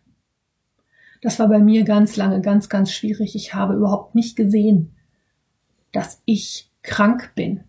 [1.21, 3.35] Das war bei mir ganz lange ganz, ganz schwierig.
[3.35, 4.95] Ich habe überhaupt nicht gesehen,
[5.91, 7.65] dass ich krank bin.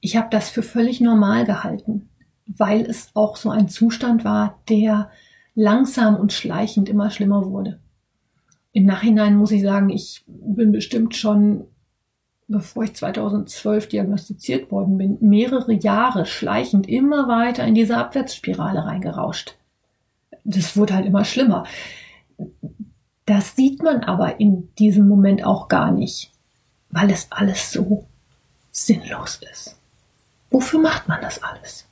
[0.00, 2.08] Ich habe das für völlig normal gehalten,
[2.46, 5.10] weil es auch so ein Zustand war, der
[5.54, 7.80] langsam und schleichend immer schlimmer wurde.
[8.72, 11.64] Im Nachhinein muss ich sagen, ich bin bestimmt schon,
[12.46, 19.56] bevor ich 2012 diagnostiziert worden bin, mehrere Jahre schleichend immer weiter in diese Abwärtsspirale reingerauscht.
[20.44, 21.64] Das wurde halt immer schlimmer.
[23.24, 26.30] Das sieht man aber in diesem Moment auch gar nicht,
[26.90, 28.06] weil es alles so
[28.70, 29.75] sinnlos ist.
[30.50, 31.88] Wofür macht man das alles?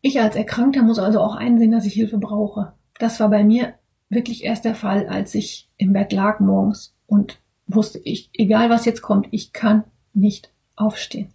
[0.00, 2.74] Ich als Erkrankter muss also auch einsehen, dass ich Hilfe brauche.
[2.98, 3.74] Das war bei mir
[4.08, 8.84] wirklich erst der Fall, als ich im Bett lag morgens und wusste ich, egal was
[8.84, 11.34] jetzt kommt, ich kann nicht aufstehen.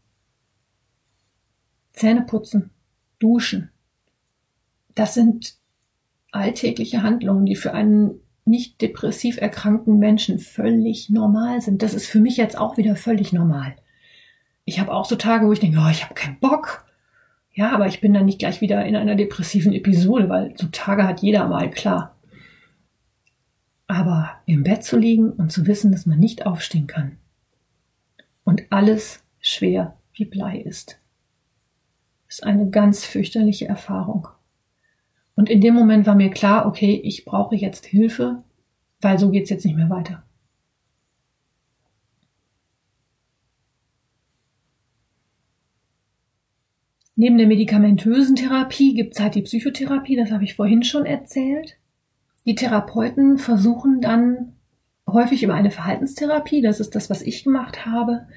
[1.91, 2.71] Zähne putzen,
[3.19, 3.71] duschen.
[4.95, 5.57] Das sind
[6.31, 11.81] alltägliche Handlungen, die für einen nicht depressiv erkrankten Menschen völlig normal sind.
[11.81, 13.75] Das ist für mich jetzt auch wieder völlig normal.
[14.65, 16.85] Ich habe auch so Tage, wo ich denke, oh, ich habe keinen Bock.
[17.53, 21.07] Ja, aber ich bin dann nicht gleich wieder in einer depressiven Episode, weil so Tage
[21.07, 22.15] hat jeder mal, klar.
[23.87, 27.17] Aber im Bett zu liegen und zu wissen, dass man nicht aufstehen kann
[28.43, 30.99] und alles schwer wie Blei ist,
[32.27, 34.27] ist eine ganz fürchterliche Erfahrung.
[35.41, 38.43] Und in dem Moment war mir klar, okay, ich brauche jetzt Hilfe,
[39.01, 40.21] weil so geht's jetzt nicht mehr weiter.
[47.15, 51.79] Neben der medikamentösen Therapie gibt's halt die Psychotherapie, das habe ich vorhin schon erzählt.
[52.45, 54.53] Die Therapeuten versuchen dann
[55.07, 58.27] häufig über eine Verhaltenstherapie, das ist das, was ich gemacht habe,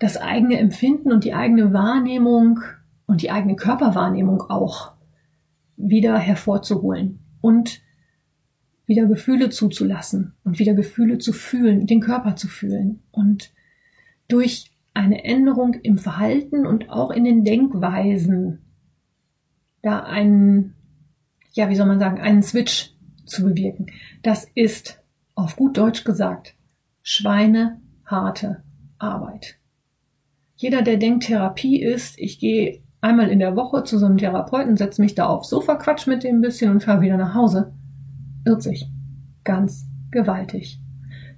[0.00, 2.58] das eigene Empfinden und die eigene Wahrnehmung
[3.06, 4.94] und die eigene Körperwahrnehmung auch
[5.88, 7.82] wieder hervorzuholen und
[8.86, 13.52] wieder Gefühle zuzulassen und wieder Gefühle zu fühlen, den Körper zu fühlen und
[14.28, 18.58] durch eine Änderung im Verhalten und auch in den Denkweisen
[19.82, 20.74] da einen
[21.52, 22.92] ja, wie soll man sagen, einen Switch
[23.24, 23.86] zu bewirken.
[24.22, 25.02] Das ist
[25.34, 26.54] auf gut Deutsch gesagt
[27.02, 28.62] schweineharte
[28.98, 29.56] Arbeit.
[30.56, 34.76] Jeder, der denkt, Therapie ist, ich gehe einmal in der Woche zu so einem Therapeuten,
[34.76, 37.72] setze mich da aufs Sofa, quatsch mit dem ein bisschen und fahre wieder nach Hause,
[38.44, 38.90] irrt sich.
[39.44, 40.80] Ganz gewaltig.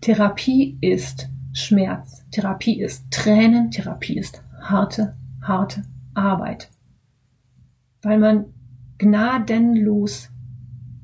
[0.01, 2.25] Therapie ist Schmerz.
[2.31, 3.71] Therapie ist Tränen.
[3.71, 5.83] Therapie ist harte, harte
[6.15, 6.71] Arbeit.
[8.03, 8.47] Weil man
[8.99, 10.31] gnadenlos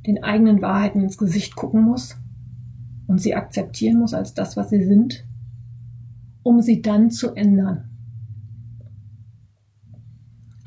[0.07, 2.16] den eigenen Wahrheiten ins Gesicht gucken muss
[3.07, 5.25] und sie akzeptieren muss als das, was sie sind,
[6.42, 7.88] um sie dann zu ändern.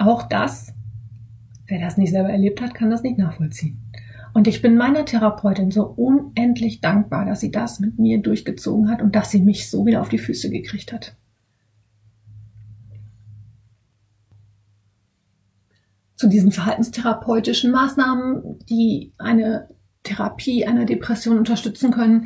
[0.02, 0.74] Auch das,
[1.68, 3.80] wer das nicht selber erlebt hat, kann das nicht nachvollziehen.
[4.34, 9.04] Und ich bin meiner Therapeutin so unendlich dankbar, dass sie das mit mir durchgezogen hat
[9.04, 11.16] und dass sie mich so wieder auf die Füße gekriegt hat.
[16.16, 19.70] Zu diesen verhaltenstherapeutischen Maßnahmen, die eine
[20.02, 22.26] Therapie einer Depression unterstützen können,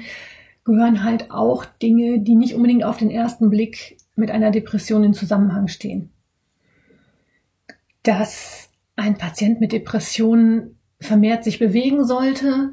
[0.64, 5.14] gehören halt auch Dinge, die nicht unbedingt auf den ersten Blick mit einer Depression in
[5.14, 6.15] Zusammenhang stehen.
[8.06, 12.70] Dass ein Patient mit Depressionen vermehrt sich bewegen sollte,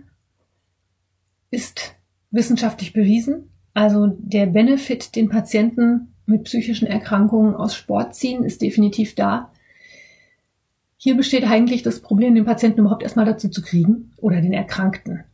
[1.50, 1.94] ist
[2.30, 3.50] wissenschaftlich bewiesen.
[3.74, 9.50] Also der Benefit, den Patienten mit psychischen Erkrankungen aus Sport ziehen, ist definitiv da.
[10.98, 15.24] Hier besteht eigentlich das Problem, den Patienten überhaupt erstmal dazu zu kriegen oder den Erkrankten.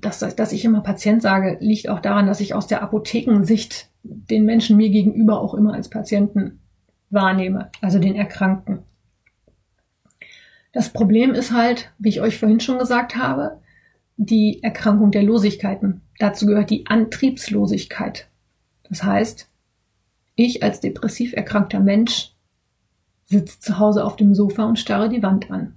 [0.00, 4.44] Das, dass ich immer Patient sage, liegt auch daran, dass ich aus der Apothekensicht den
[4.44, 6.60] Menschen mir gegenüber auch immer als Patienten
[7.10, 8.80] wahrnehme, also den Erkrankten.
[10.72, 13.60] Das Problem ist halt, wie ich euch vorhin schon gesagt habe,
[14.16, 16.02] die Erkrankung der Losigkeiten.
[16.18, 18.28] Dazu gehört die Antriebslosigkeit.
[18.88, 19.48] Das heißt,
[20.34, 22.34] ich als depressiv erkrankter Mensch
[23.26, 25.76] sitze zu Hause auf dem Sofa und starre die Wand an.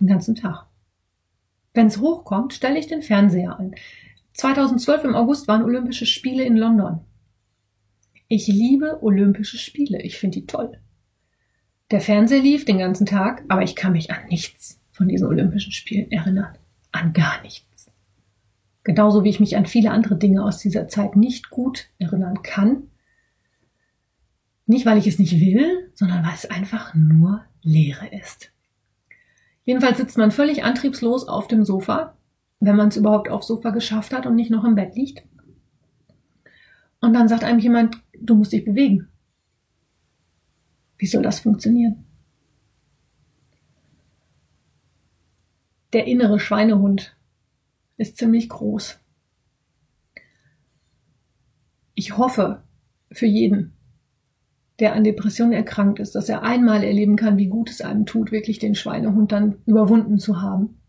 [0.00, 0.66] Den ganzen Tag.
[1.72, 3.74] Wenn es hochkommt, stelle ich den Fernseher an.
[4.34, 7.00] 2012 im August waren Olympische Spiele in London.
[8.28, 10.02] Ich liebe Olympische Spiele.
[10.02, 10.78] Ich finde die toll.
[11.90, 15.72] Der Fernseher lief den ganzen Tag, aber ich kann mich an nichts von diesen Olympischen
[15.72, 16.56] Spielen erinnern.
[16.92, 17.90] An gar nichts.
[18.84, 22.84] Genauso wie ich mich an viele andere Dinge aus dieser Zeit nicht gut erinnern kann.
[24.66, 28.52] Nicht, weil ich es nicht will, sondern weil es einfach nur Leere ist.
[29.64, 32.16] Jedenfalls sitzt man völlig antriebslos auf dem Sofa,
[32.60, 35.22] wenn man es überhaupt aufs Sofa geschafft hat und nicht noch im Bett liegt.
[37.00, 39.08] Und dann sagt einem jemand, du musst dich bewegen.
[41.00, 42.04] Wie soll das funktionieren?
[45.94, 47.16] Der innere Schweinehund
[47.96, 49.00] ist ziemlich groß.
[51.94, 52.62] Ich hoffe
[53.10, 53.72] für jeden,
[54.78, 58.30] der an Depressionen erkrankt ist, dass er einmal erleben kann, wie gut es einem tut,
[58.30, 60.82] wirklich den Schweinehund dann überwunden zu haben.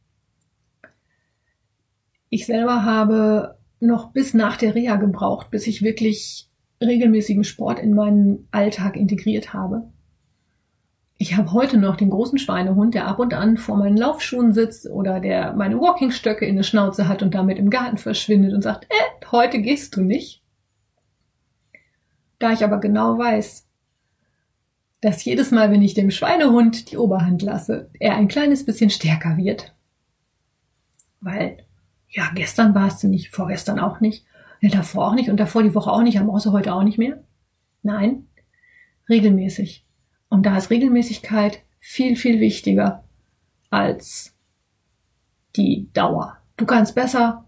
[2.27, 6.49] Ich selber habe noch bis nach der Reha gebraucht, bis ich wirklich
[6.81, 9.90] regelmäßigen Sport in meinen Alltag integriert habe.
[11.21, 14.89] Ich habe heute noch den großen Schweinehund, der ab und an vor meinen Laufschuhen sitzt
[14.89, 18.85] oder der meine Walkingstöcke in der Schnauze hat und damit im Garten verschwindet und sagt,
[18.85, 20.41] äh, heute gehst du nicht.
[22.39, 23.67] Da ich aber genau weiß,
[25.01, 29.37] dass jedes Mal, wenn ich dem Schweinehund die Oberhand lasse, er ein kleines bisschen stärker
[29.37, 29.75] wird.
[31.19, 31.63] Weil,
[32.09, 34.25] ja, gestern warst du nicht, vorgestern auch nicht,
[34.59, 36.97] ja, davor auch nicht und davor die Woche auch nicht, aber außer heute auch nicht
[36.97, 37.23] mehr.
[37.83, 38.25] Nein,
[39.07, 39.85] regelmäßig.
[40.31, 43.03] Und da ist Regelmäßigkeit viel, viel wichtiger
[43.69, 44.33] als
[45.57, 46.37] die Dauer.
[46.55, 47.45] Du kannst besser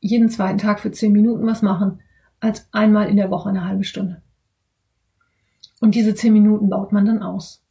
[0.00, 2.00] jeden zweiten Tag für zehn Minuten was machen,
[2.40, 4.22] als einmal in der Woche eine halbe Stunde.
[5.82, 7.62] Und diese zehn Minuten baut man dann aus.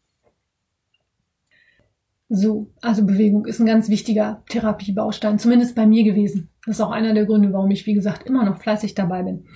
[2.29, 6.49] So, also Bewegung ist ein ganz wichtiger Therapiebaustein, zumindest bei mir gewesen.
[6.67, 9.47] Das ist auch einer der Gründe, warum ich, wie gesagt, immer noch fleißig dabei bin.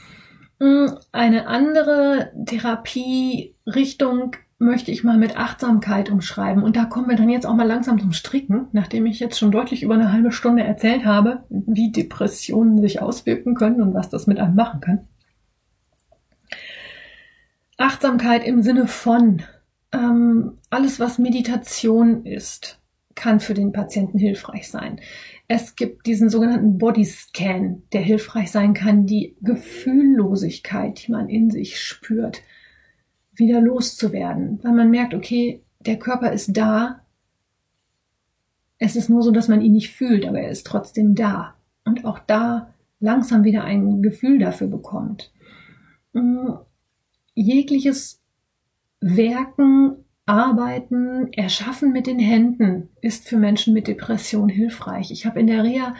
[0.60, 6.64] Hm, eine andere Therapierichtung möchte ich mal mit Achtsamkeit umschreiben.
[6.64, 9.52] Und da kommen wir dann jetzt auch mal langsam zum Stricken, nachdem ich jetzt schon
[9.52, 14.26] deutlich über eine halbe Stunde erzählt habe, wie Depressionen sich auswirken können und was das
[14.26, 15.08] mit einem machen kann.
[17.78, 19.44] Achtsamkeit im Sinne von
[19.94, 22.82] ähm, alles, was Meditation ist,
[23.14, 25.00] kann für den Patienten hilfreich sein.
[25.48, 31.80] Es gibt diesen sogenannten Bodyscan, der hilfreich sein kann, die Gefühllosigkeit, die man in sich
[31.80, 32.42] spürt,
[33.38, 37.02] wieder loszuwerden, weil man merkt, okay, der Körper ist da.
[38.79, 41.56] Es ist nur so, dass man ihn nicht fühlt, aber er ist trotzdem da.
[41.85, 45.31] Und auch da langsam wieder ein Gefühl dafür bekommt.
[46.13, 46.50] Mm,
[47.33, 48.21] jegliches
[49.00, 55.10] Werken Arbeiten, Erschaffen mit den Händen ist für Menschen mit Depression hilfreich.
[55.10, 55.96] Ich habe in der Reha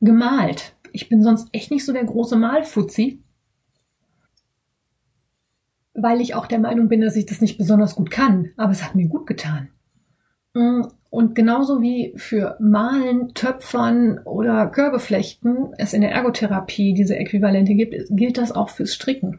[0.00, 0.74] gemalt.
[0.92, 3.22] Ich bin sonst echt nicht so der große Malfuzzi,
[5.94, 8.50] weil ich auch der Meinung bin, dass ich das nicht besonders gut kann.
[8.56, 9.68] Aber es hat mir gut getan.
[10.54, 17.74] Mm, und genauso wie für Malen, Töpfern oder Körbeflechten es in der Ergotherapie diese Äquivalente
[17.74, 19.38] gibt, gilt das auch fürs Stricken.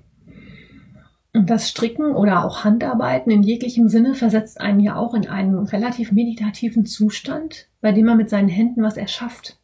[1.33, 5.59] Und das Stricken oder auch Handarbeiten in jeglichem Sinne versetzt einen ja auch in einen
[5.59, 9.59] relativ meditativen Zustand, bei dem man mit seinen Händen was erschafft.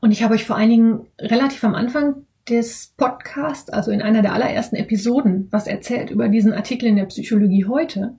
[0.00, 4.32] Und ich habe euch vor einigen relativ am Anfang des Podcasts, also in einer der
[4.32, 8.16] allerersten Episoden, was erzählt über diesen Artikel in der Psychologie heute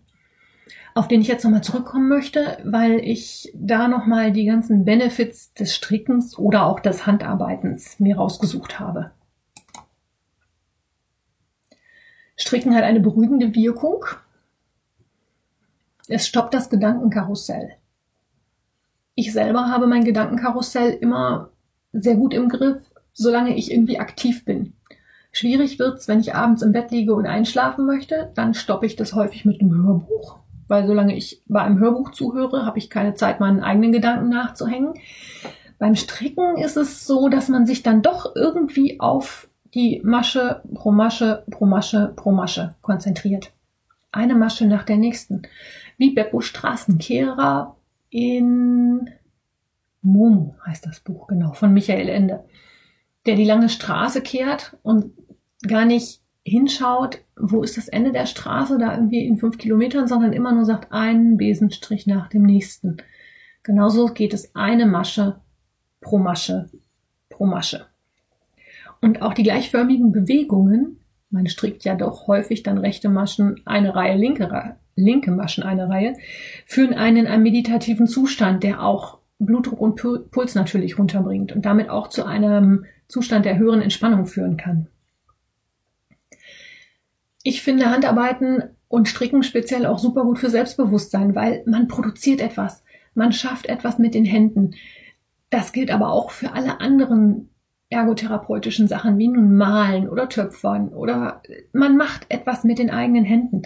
[0.95, 5.75] auf den ich jetzt nochmal zurückkommen möchte, weil ich da nochmal die ganzen Benefits des
[5.75, 9.11] Strickens oder auch des Handarbeitens mir rausgesucht habe.
[12.35, 14.05] Stricken hat eine beruhigende Wirkung.
[16.07, 17.71] Es stoppt das Gedankenkarussell.
[19.15, 21.49] Ich selber habe mein Gedankenkarussell immer
[21.91, 22.81] sehr gut im Griff,
[23.13, 24.73] solange ich irgendwie aktiv bin.
[25.31, 29.13] Schwierig wird's, wenn ich abends im Bett liege und einschlafen möchte, dann stoppe ich das
[29.13, 33.39] häufig mit einem Hörbuch weil solange ich bei einem Hörbuch zuhöre, habe ich keine Zeit,
[33.39, 34.93] meinen eigenen Gedanken nachzuhängen.
[35.77, 40.91] Beim Stricken ist es so, dass man sich dann doch irgendwie auf die Masche pro
[40.91, 43.51] Masche pro Masche pro Masche konzentriert.
[44.11, 45.43] Eine Masche nach der nächsten.
[45.97, 47.75] Wie Beppo Straßenkehrer
[48.09, 49.09] in
[50.01, 52.43] Momo heißt das Buch, genau, von Michael Ende.
[53.25, 55.13] Der die lange Straße kehrt und
[55.67, 60.33] gar nicht hinschaut, wo ist das Ende der Straße, da irgendwie in fünf Kilometern, sondern
[60.33, 62.97] immer nur sagt, einen Besenstrich nach dem nächsten.
[63.63, 65.39] Genauso geht es eine Masche
[66.01, 66.69] pro Masche
[67.33, 67.85] pro Masche.
[69.01, 70.99] Und auch die gleichförmigen Bewegungen,
[71.29, 76.13] man strickt ja doch häufig dann rechte Maschen eine Reihe, linke, linke Maschen eine Reihe,
[76.65, 81.89] führen einen in einen meditativen Zustand, der auch Blutdruck und Puls natürlich runterbringt und damit
[81.89, 84.87] auch zu einem Zustand der höheren Entspannung führen kann.
[87.43, 92.83] Ich finde Handarbeiten und Stricken speziell auch super gut für Selbstbewusstsein, weil man produziert etwas,
[93.13, 94.73] man schafft etwas mit den Händen.
[95.51, 97.49] Das gilt aber auch für alle anderen
[97.89, 103.61] ergotherapeutischen Sachen wie nun Malen oder Töpfern oder man macht etwas mit den eigenen Händen.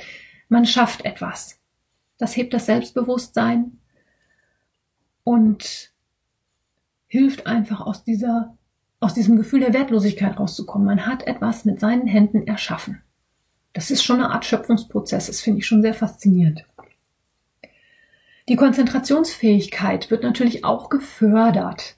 [0.49, 1.61] Man schafft etwas.
[2.17, 3.77] Das hebt das Selbstbewusstsein
[5.23, 5.93] und
[7.07, 8.56] hilft einfach aus dieser,
[8.99, 10.87] aus diesem Gefühl der Wertlosigkeit rauszukommen.
[10.87, 13.01] Man hat etwas mit seinen Händen erschaffen.
[13.73, 15.27] Das ist schon eine Art Schöpfungsprozess.
[15.27, 16.65] Das finde ich schon sehr faszinierend.
[18.49, 21.97] Die Konzentrationsfähigkeit wird natürlich auch gefördert.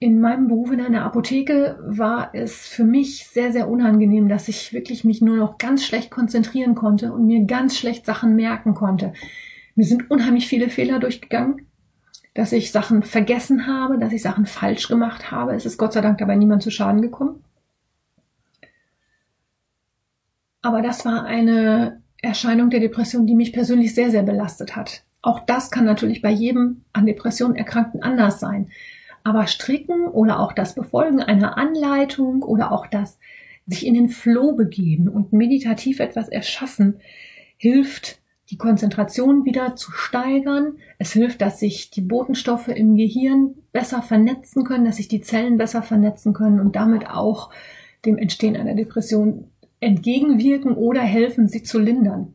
[0.00, 4.72] In meinem Beruf in einer Apotheke war es für mich sehr, sehr unangenehm, dass ich
[4.74, 9.14] wirklich mich nur noch ganz schlecht konzentrieren konnte und mir ganz schlecht Sachen merken konnte.
[9.76, 11.66] Mir sind unheimlich viele Fehler durchgegangen,
[12.34, 15.54] dass ich Sachen vergessen habe, dass ich Sachen falsch gemacht habe.
[15.54, 17.42] Es ist Gott sei Dank dabei niemand zu Schaden gekommen.
[20.62, 25.04] Aber das war eine Erscheinung der Depression, die mich persönlich sehr, sehr belastet hat.
[25.22, 28.70] Auch das kann natürlich bei jedem an Depressionen Erkrankten anders sein.
[29.22, 33.18] Aber Stricken oder auch das Befolgen einer Anleitung oder auch das
[33.66, 37.00] sich in den Flow begeben und meditativ etwas erschaffen,
[37.56, 38.20] hilft,
[38.54, 40.78] die Konzentration wieder zu steigern.
[40.98, 45.58] Es hilft, dass sich die Botenstoffe im Gehirn besser vernetzen können, dass sich die Zellen
[45.58, 47.50] besser vernetzen können und damit auch
[48.04, 49.50] dem Entstehen einer Depression
[49.80, 52.32] entgegenwirken oder helfen, sie zu lindern.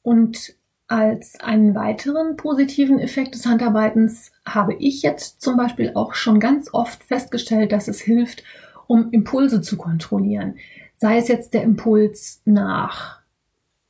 [0.00, 0.54] Und
[0.86, 6.72] als einen weiteren positiven Effekt des Handarbeitens habe ich jetzt zum Beispiel auch schon ganz
[6.72, 8.44] oft festgestellt, dass es hilft,
[8.86, 10.54] um Impulse zu kontrollieren.
[10.98, 13.20] Sei es jetzt der Impuls nach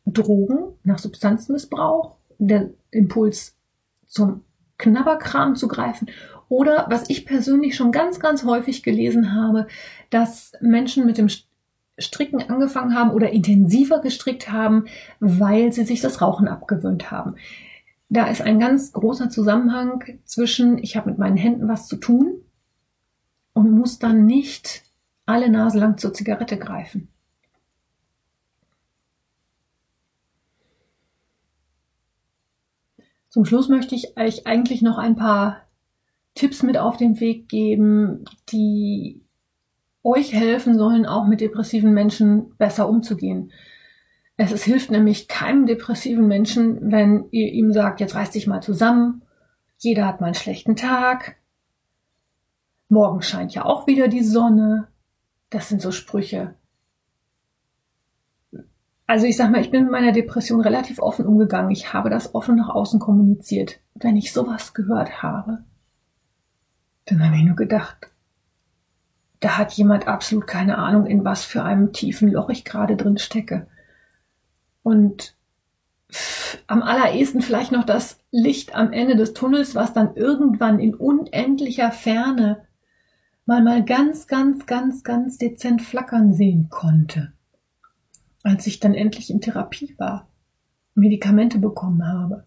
[0.04, 3.56] Drogen, nach Substanzmissbrauch, der Impuls
[4.06, 4.44] zum
[4.78, 6.08] Knabberkram zu greifen
[6.48, 9.66] oder was ich persönlich schon ganz, ganz häufig gelesen habe,
[10.10, 11.28] dass Menschen mit dem
[11.98, 14.86] Stricken angefangen haben oder intensiver gestrickt haben,
[15.20, 17.34] weil sie sich das Rauchen abgewöhnt haben.
[18.08, 22.42] Da ist ein ganz großer Zusammenhang zwischen, ich habe mit meinen Händen was zu tun
[23.52, 24.84] und muss dann nicht
[25.28, 27.08] alle Nase lang zur Zigarette greifen.
[33.28, 35.66] Zum Schluss möchte ich euch eigentlich noch ein paar
[36.34, 39.20] Tipps mit auf den Weg geben, die
[40.02, 43.52] euch helfen sollen, auch mit depressiven Menschen besser umzugehen.
[44.38, 48.62] Es, es hilft nämlich keinem depressiven Menschen, wenn ihr ihm sagt, jetzt reiß dich mal
[48.62, 49.22] zusammen,
[49.76, 51.36] jeder hat mal einen schlechten Tag,
[52.88, 54.88] morgen scheint ja auch wieder die Sonne.
[55.50, 56.54] Das sind so Sprüche,
[59.08, 61.70] also ich sag mal, ich bin mit meiner Depression relativ offen umgegangen.
[61.70, 63.80] Ich habe das offen nach außen kommuniziert.
[63.94, 65.64] Wenn ich sowas gehört habe,
[67.06, 68.10] dann habe ich nur gedacht,
[69.40, 73.16] da hat jemand absolut keine Ahnung, in was für einem tiefen Loch ich gerade drin
[73.16, 73.66] stecke.
[74.82, 75.34] Und
[76.66, 81.92] am allerersten vielleicht noch das Licht am Ende des Tunnels, was dann irgendwann in unendlicher
[81.92, 82.67] Ferne
[83.48, 87.32] mal mal ganz, ganz, ganz, ganz dezent flackern sehen konnte
[88.48, 90.26] als ich dann endlich in Therapie war,
[90.94, 92.44] Medikamente bekommen habe.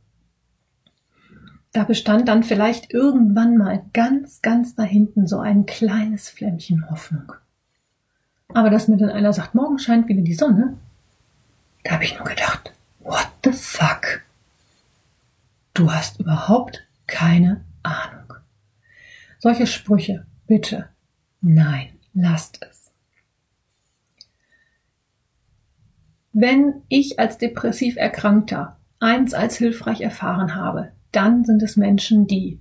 [1.73, 7.31] Da bestand dann vielleicht irgendwann mal ganz, ganz da hinten so ein kleines Flämmchen Hoffnung.
[8.53, 10.77] Aber dass mir dann einer sagt, morgen scheint wieder die Sonne,
[11.83, 14.23] da habe ich nur gedacht, what the fuck?
[15.73, 18.33] Du hast überhaupt keine Ahnung.
[19.39, 20.89] Solche Sprüche, bitte,
[21.39, 22.91] nein, lasst es.
[26.33, 32.59] Wenn ich als depressiv Erkrankter eins als hilfreich erfahren habe, dann sind es Menschen, die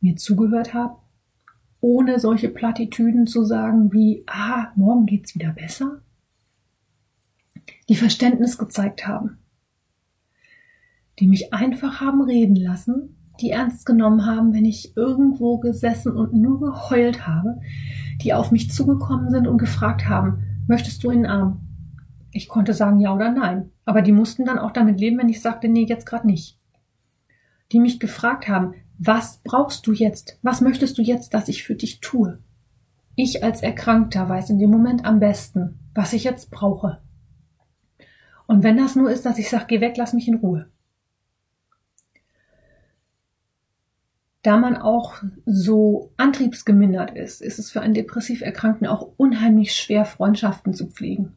[0.00, 0.96] mir zugehört haben,
[1.82, 6.00] ohne solche Plattitüden zu sagen wie, ah, morgen geht's wieder besser,
[7.90, 9.36] die Verständnis gezeigt haben,
[11.18, 16.32] die mich einfach haben reden lassen, die ernst genommen haben, wenn ich irgendwo gesessen und
[16.32, 17.60] nur geheult habe,
[18.22, 21.60] die auf mich zugekommen sind und gefragt haben, möchtest du in den Arm?
[22.30, 23.70] Ich konnte sagen ja oder nein.
[23.84, 26.56] Aber die mussten dann auch damit leben, wenn ich sagte, nee, jetzt gerade nicht.
[27.72, 30.38] Die mich gefragt haben, was brauchst du jetzt?
[30.42, 32.38] Was möchtest du jetzt, dass ich für dich tue?
[33.16, 37.02] Ich als Erkrankter weiß in dem Moment am besten, was ich jetzt brauche.
[38.46, 40.71] Und wenn das nur ist, dass ich sage, geh weg, lass mich in Ruhe.
[44.42, 45.14] Da man auch
[45.46, 51.36] so antriebsgemindert ist, ist es für einen depressiv Erkrankten auch unheimlich schwer, Freundschaften zu pflegen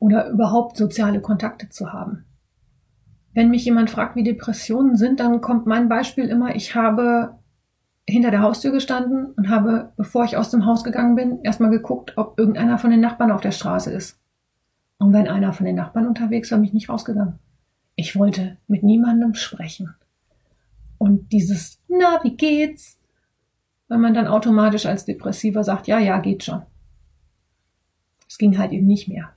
[0.00, 2.24] oder überhaupt soziale Kontakte zu haben.
[3.32, 7.38] Wenn mich jemand fragt, wie Depressionen sind, dann kommt mein Beispiel immer, ich habe
[8.08, 12.14] hinter der Haustür gestanden und habe, bevor ich aus dem Haus gegangen bin, erstmal geguckt,
[12.16, 14.18] ob irgendeiner von den Nachbarn auf der Straße ist.
[14.98, 17.38] Und wenn einer von den Nachbarn unterwegs war, bin ich nicht rausgegangen.
[17.94, 19.94] Ich wollte mit niemandem sprechen.
[21.00, 22.98] Und dieses, na, wie geht's?
[23.88, 26.62] Wenn man dann automatisch als Depressiver sagt, ja, ja, geht schon.
[28.28, 29.34] Es ging halt eben nicht mehr.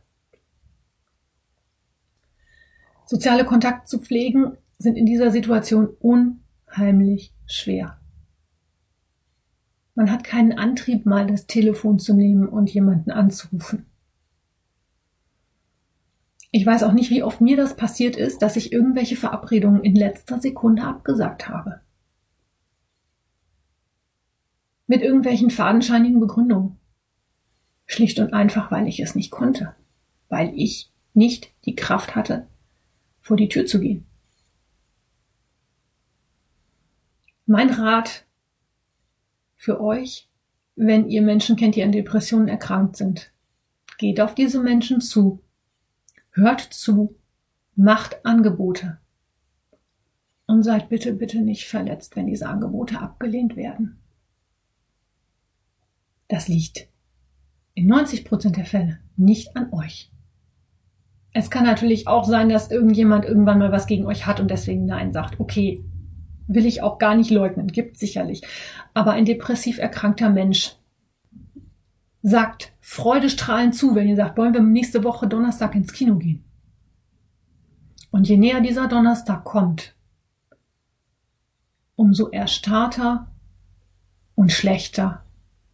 [3.05, 7.97] Soziale Kontakte zu pflegen sind in dieser Situation unheimlich schwer.
[9.95, 13.85] Man hat keinen Antrieb, mal das Telefon zu nehmen und jemanden anzurufen.
[16.55, 19.95] Ich weiß auch nicht, wie oft mir das passiert ist, dass ich irgendwelche Verabredungen in
[19.95, 21.81] letzter Sekunde abgesagt habe.
[24.85, 26.77] Mit irgendwelchen fadenscheinigen Begründungen.
[27.87, 29.75] Schlicht und einfach, weil ich es nicht konnte.
[30.29, 32.45] Weil ich nicht die Kraft hatte,
[33.19, 34.05] vor die Tür zu gehen.
[37.47, 38.27] Mein Rat
[39.55, 40.29] für euch,
[40.75, 43.33] wenn ihr Menschen kennt, die an Depressionen erkrankt sind,
[43.97, 45.41] geht auf diese Menschen zu,
[46.33, 47.15] hört zu,
[47.75, 48.99] macht Angebote
[50.45, 53.99] und seid bitte, bitte nicht verletzt, wenn diese Angebote abgelehnt werden.
[56.27, 56.87] Das liegt
[57.73, 60.11] in 90 Prozent der Fälle nicht an euch.
[61.31, 64.85] Es kann natürlich auch sein, dass irgendjemand irgendwann mal was gegen euch hat und deswegen
[64.85, 65.39] Nein sagt.
[65.39, 65.83] Okay,
[66.47, 68.43] will ich auch gar nicht leugnen, gibt sicherlich.
[68.93, 70.75] Aber ein depressiv erkrankter Mensch
[72.23, 76.43] sagt freudestrahlend zu, wenn ihr sagt, wollen wir nächste Woche Donnerstag ins Kino gehen.
[78.11, 79.93] Und je näher dieser Donnerstag kommt,
[81.95, 83.27] umso erstarrter
[84.35, 85.25] und schlechter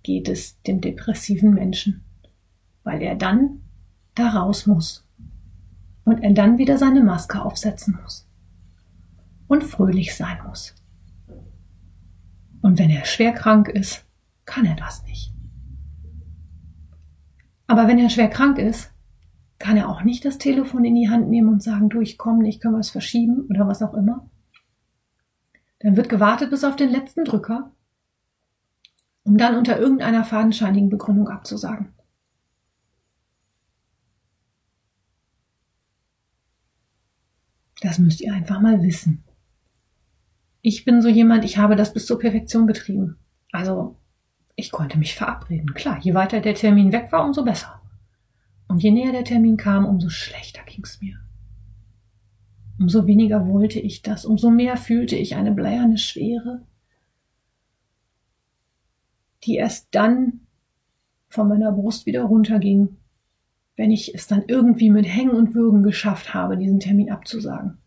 [0.03, 2.03] geht es dem depressiven Menschen,
[2.83, 3.61] weil er dann
[4.15, 5.07] da raus muss
[6.03, 8.27] und er dann wieder seine Maske aufsetzen muss
[9.47, 10.73] und fröhlich sein muss.
[12.61, 14.05] Und wenn er schwer krank ist,
[14.45, 15.28] kann er das nicht.
[17.69, 18.89] Aber wenn er schwer krank ist,
[19.59, 22.41] kann er auch nicht das Telefon in die Hand nehmen und sagen, du, ich komme
[22.41, 24.27] nicht, können wir es verschieben oder was auch immer.
[25.77, 27.71] Dann wird gewartet bis auf den letzten Drücker,
[29.21, 31.93] um dann unter irgendeiner fadenscheinigen Begründung abzusagen.
[37.81, 39.23] Das müsst ihr einfach mal wissen.
[40.63, 43.19] Ich bin so jemand, ich habe das bis zur Perfektion getrieben.
[43.51, 43.95] Also,
[44.59, 45.73] ich konnte mich verabreden.
[45.73, 47.81] Klar, je weiter der Termin weg war, umso besser.
[48.67, 51.17] Und je näher der Termin kam, umso schlechter ging's mir.
[52.77, 56.61] Umso weniger wollte ich das, umso mehr fühlte ich eine bleierne Schwere,
[59.43, 60.41] die erst dann
[61.29, 62.97] von meiner Brust wieder runterging,
[63.75, 67.77] wenn ich es dann irgendwie mit Hängen und Würgen geschafft habe, diesen Termin abzusagen.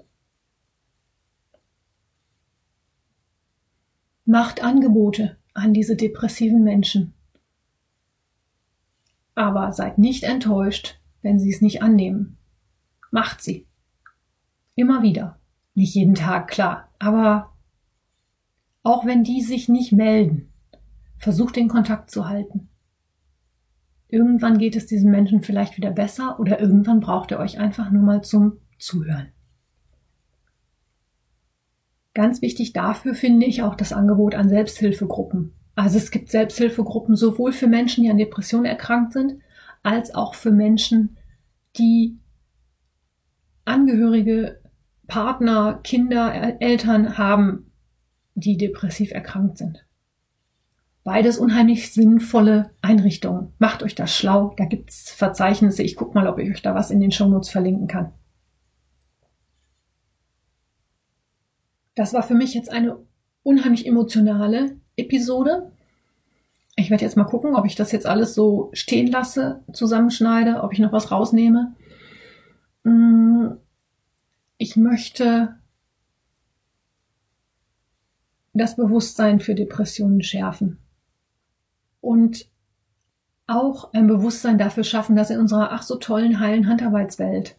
[4.25, 7.15] Macht Angebote an diese depressiven Menschen.
[9.35, 12.37] Aber seid nicht enttäuscht, wenn sie es nicht annehmen.
[13.11, 13.67] Macht sie.
[14.75, 15.39] Immer wieder.
[15.75, 16.89] Nicht jeden Tag, klar.
[16.99, 17.53] Aber
[18.83, 20.53] auch wenn die sich nicht melden,
[21.19, 22.69] versucht den Kontakt zu halten.
[24.09, 28.03] Irgendwann geht es diesen Menschen vielleicht wieder besser oder irgendwann braucht ihr euch einfach nur
[28.03, 29.33] mal zum Zuhören.
[32.15, 35.53] Ganz wichtig dafür finde ich auch das Angebot an Selbsthilfegruppen.
[35.75, 39.41] Also es gibt Selbsthilfegruppen sowohl für Menschen, die an Depressionen erkrankt sind,
[39.83, 41.17] als auch für Menschen,
[41.79, 42.19] die
[43.65, 44.61] Angehörige,
[45.07, 47.73] Partner, Kinder, Eltern haben,
[48.35, 49.87] die depressiv erkrankt sind.
[51.05, 53.53] Beides unheimlich sinnvolle Einrichtungen.
[53.59, 54.55] Macht euch das schlau.
[54.57, 55.83] Da gibt's Verzeichnisse.
[55.83, 58.13] Ich guck mal, ob ich euch da was in den Shownotes verlinken kann.
[61.95, 62.99] Das war für mich jetzt eine
[63.43, 65.73] unheimlich emotionale Episode.
[66.77, 70.73] Ich werde jetzt mal gucken, ob ich das jetzt alles so stehen lasse, zusammenschneide, ob
[70.73, 71.75] ich noch was rausnehme.
[72.85, 73.49] Mm,
[74.57, 75.57] ich möchte
[78.55, 80.79] das Bewusstsein für Depressionen schärfen
[82.01, 82.51] und
[83.47, 87.57] auch ein Bewusstsein dafür schaffen, dass in unserer ach so tollen, heilen Handarbeitswelt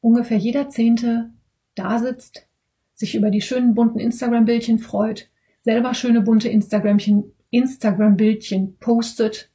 [0.00, 1.30] ungefähr jeder Zehnte
[1.74, 2.46] da sitzt,
[2.94, 5.28] sich über die schönen bunten Instagram-Bildchen freut,
[5.60, 9.50] selber schöne bunte Instagram-Bildchen postet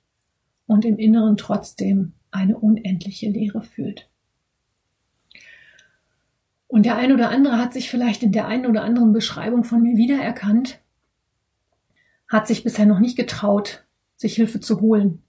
[0.68, 4.10] und im Inneren trotzdem eine unendliche Leere fühlt.
[6.68, 9.82] Und der ein oder andere hat sich vielleicht in der einen oder anderen Beschreibung von
[9.82, 10.80] mir wiedererkannt
[12.30, 13.84] hat sich bisher noch nicht getraut,
[14.16, 15.24] sich Hilfe zu holen.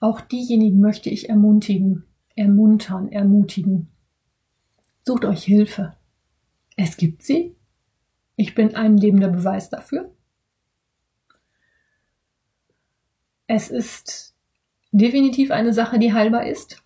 [0.00, 2.04] Auch diejenigen möchte ich ermutigen,
[2.34, 3.88] ermuntern, ermutigen.
[5.04, 5.97] Sucht euch Hilfe.
[6.78, 7.54] Es gibt sie.
[8.36, 10.10] Ich bin ein lebender Beweis dafür.
[13.46, 14.34] Es ist
[14.92, 16.82] definitiv eine Sache, die heilbar ist.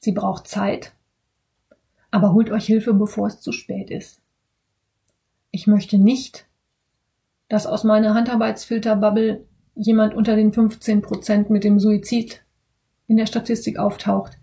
[0.00, 0.92] Sie braucht Zeit.
[2.10, 4.20] Aber holt euch Hilfe, bevor es zu spät ist.
[5.52, 6.46] Ich möchte nicht
[7.48, 9.44] dass aus meiner Handarbeitsfilterbubble
[9.74, 12.42] jemand unter den 15 Prozent mit dem Suizid
[13.06, 14.38] in der Statistik auftaucht.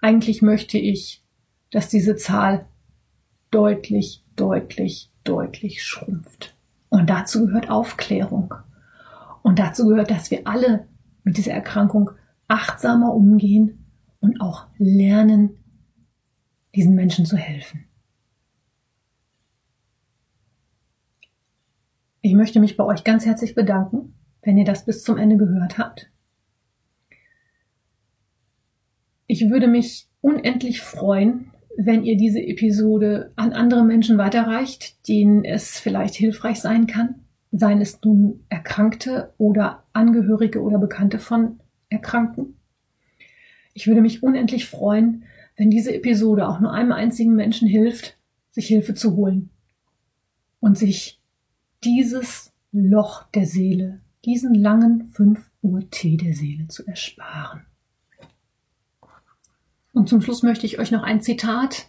[0.00, 1.22] Eigentlich möchte ich,
[1.70, 2.66] dass diese Zahl
[3.50, 6.56] deutlich, deutlich, deutlich schrumpft.
[6.88, 8.54] Und dazu gehört Aufklärung.
[9.42, 10.88] Und dazu gehört, dass wir alle
[11.22, 12.10] mit dieser Erkrankung
[12.48, 13.86] achtsamer umgehen
[14.20, 15.58] und auch lernen,
[16.74, 17.84] diesen Menschen zu helfen.
[22.20, 25.78] Ich möchte mich bei euch ganz herzlich bedanken, wenn ihr das bis zum Ende gehört
[25.78, 26.10] habt.
[29.26, 35.78] Ich würde mich unendlich freuen, wenn ihr diese Episode an andere Menschen weiterreicht, denen es
[35.78, 37.14] vielleicht hilfreich sein kann,
[37.52, 42.56] seien es nun Erkrankte oder Angehörige oder Bekannte von Erkrankten.
[43.74, 45.22] Ich würde mich unendlich freuen,
[45.56, 48.18] wenn diese Episode auch nur einem einzigen Menschen hilft,
[48.50, 49.50] sich Hilfe zu holen
[50.58, 51.20] und sich
[51.84, 57.67] dieses Loch der Seele, diesen langen 5 Uhr Tee der Seele zu ersparen.
[59.98, 61.88] Und zum Schluss möchte ich euch noch ein Zitat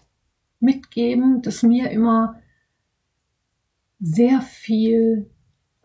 [0.60, 2.42] mitgeben, das mir immer
[4.00, 5.30] sehr viel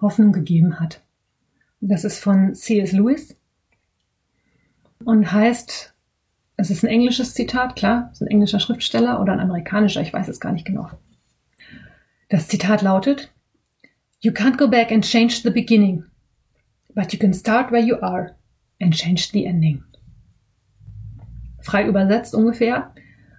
[0.01, 1.03] Hoffnung gegeben hat.
[1.83, 2.93] Das ist von C.S.
[2.93, 3.37] Lewis
[5.05, 5.93] und heißt,
[6.57, 10.15] es ist ein englisches Zitat, klar, es ist ein englischer Schriftsteller oder ein amerikanischer, ich
[10.15, 10.89] weiß es gar nicht genau.
[12.31, 13.35] Das Zitat lautet,
[14.21, 16.07] You can't go back and change the beginning,
[16.95, 18.35] but you can start where you are
[18.81, 19.85] and change the ending.
[21.65, 22.93] Frei übersetzt ungefähr,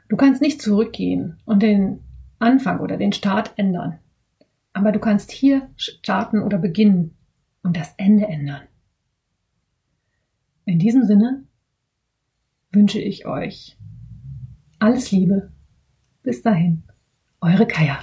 [0.09, 1.99] du kannst nicht zurückgehen und den
[2.39, 3.99] Anfang oder den Start ändern,
[4.73, 7.15] aber du kannst hier starten oder beginnen
[7.61, 8.63] und das Ende ändern.
[10.65, 11.43] In diesem Sinne
[12.71, 13.77] wünsche ich euch
[14.79, 15.51] alles Liebe.
[16.23, 16.81] Bis dahin,
[17.41, 17.99] eure Kaya.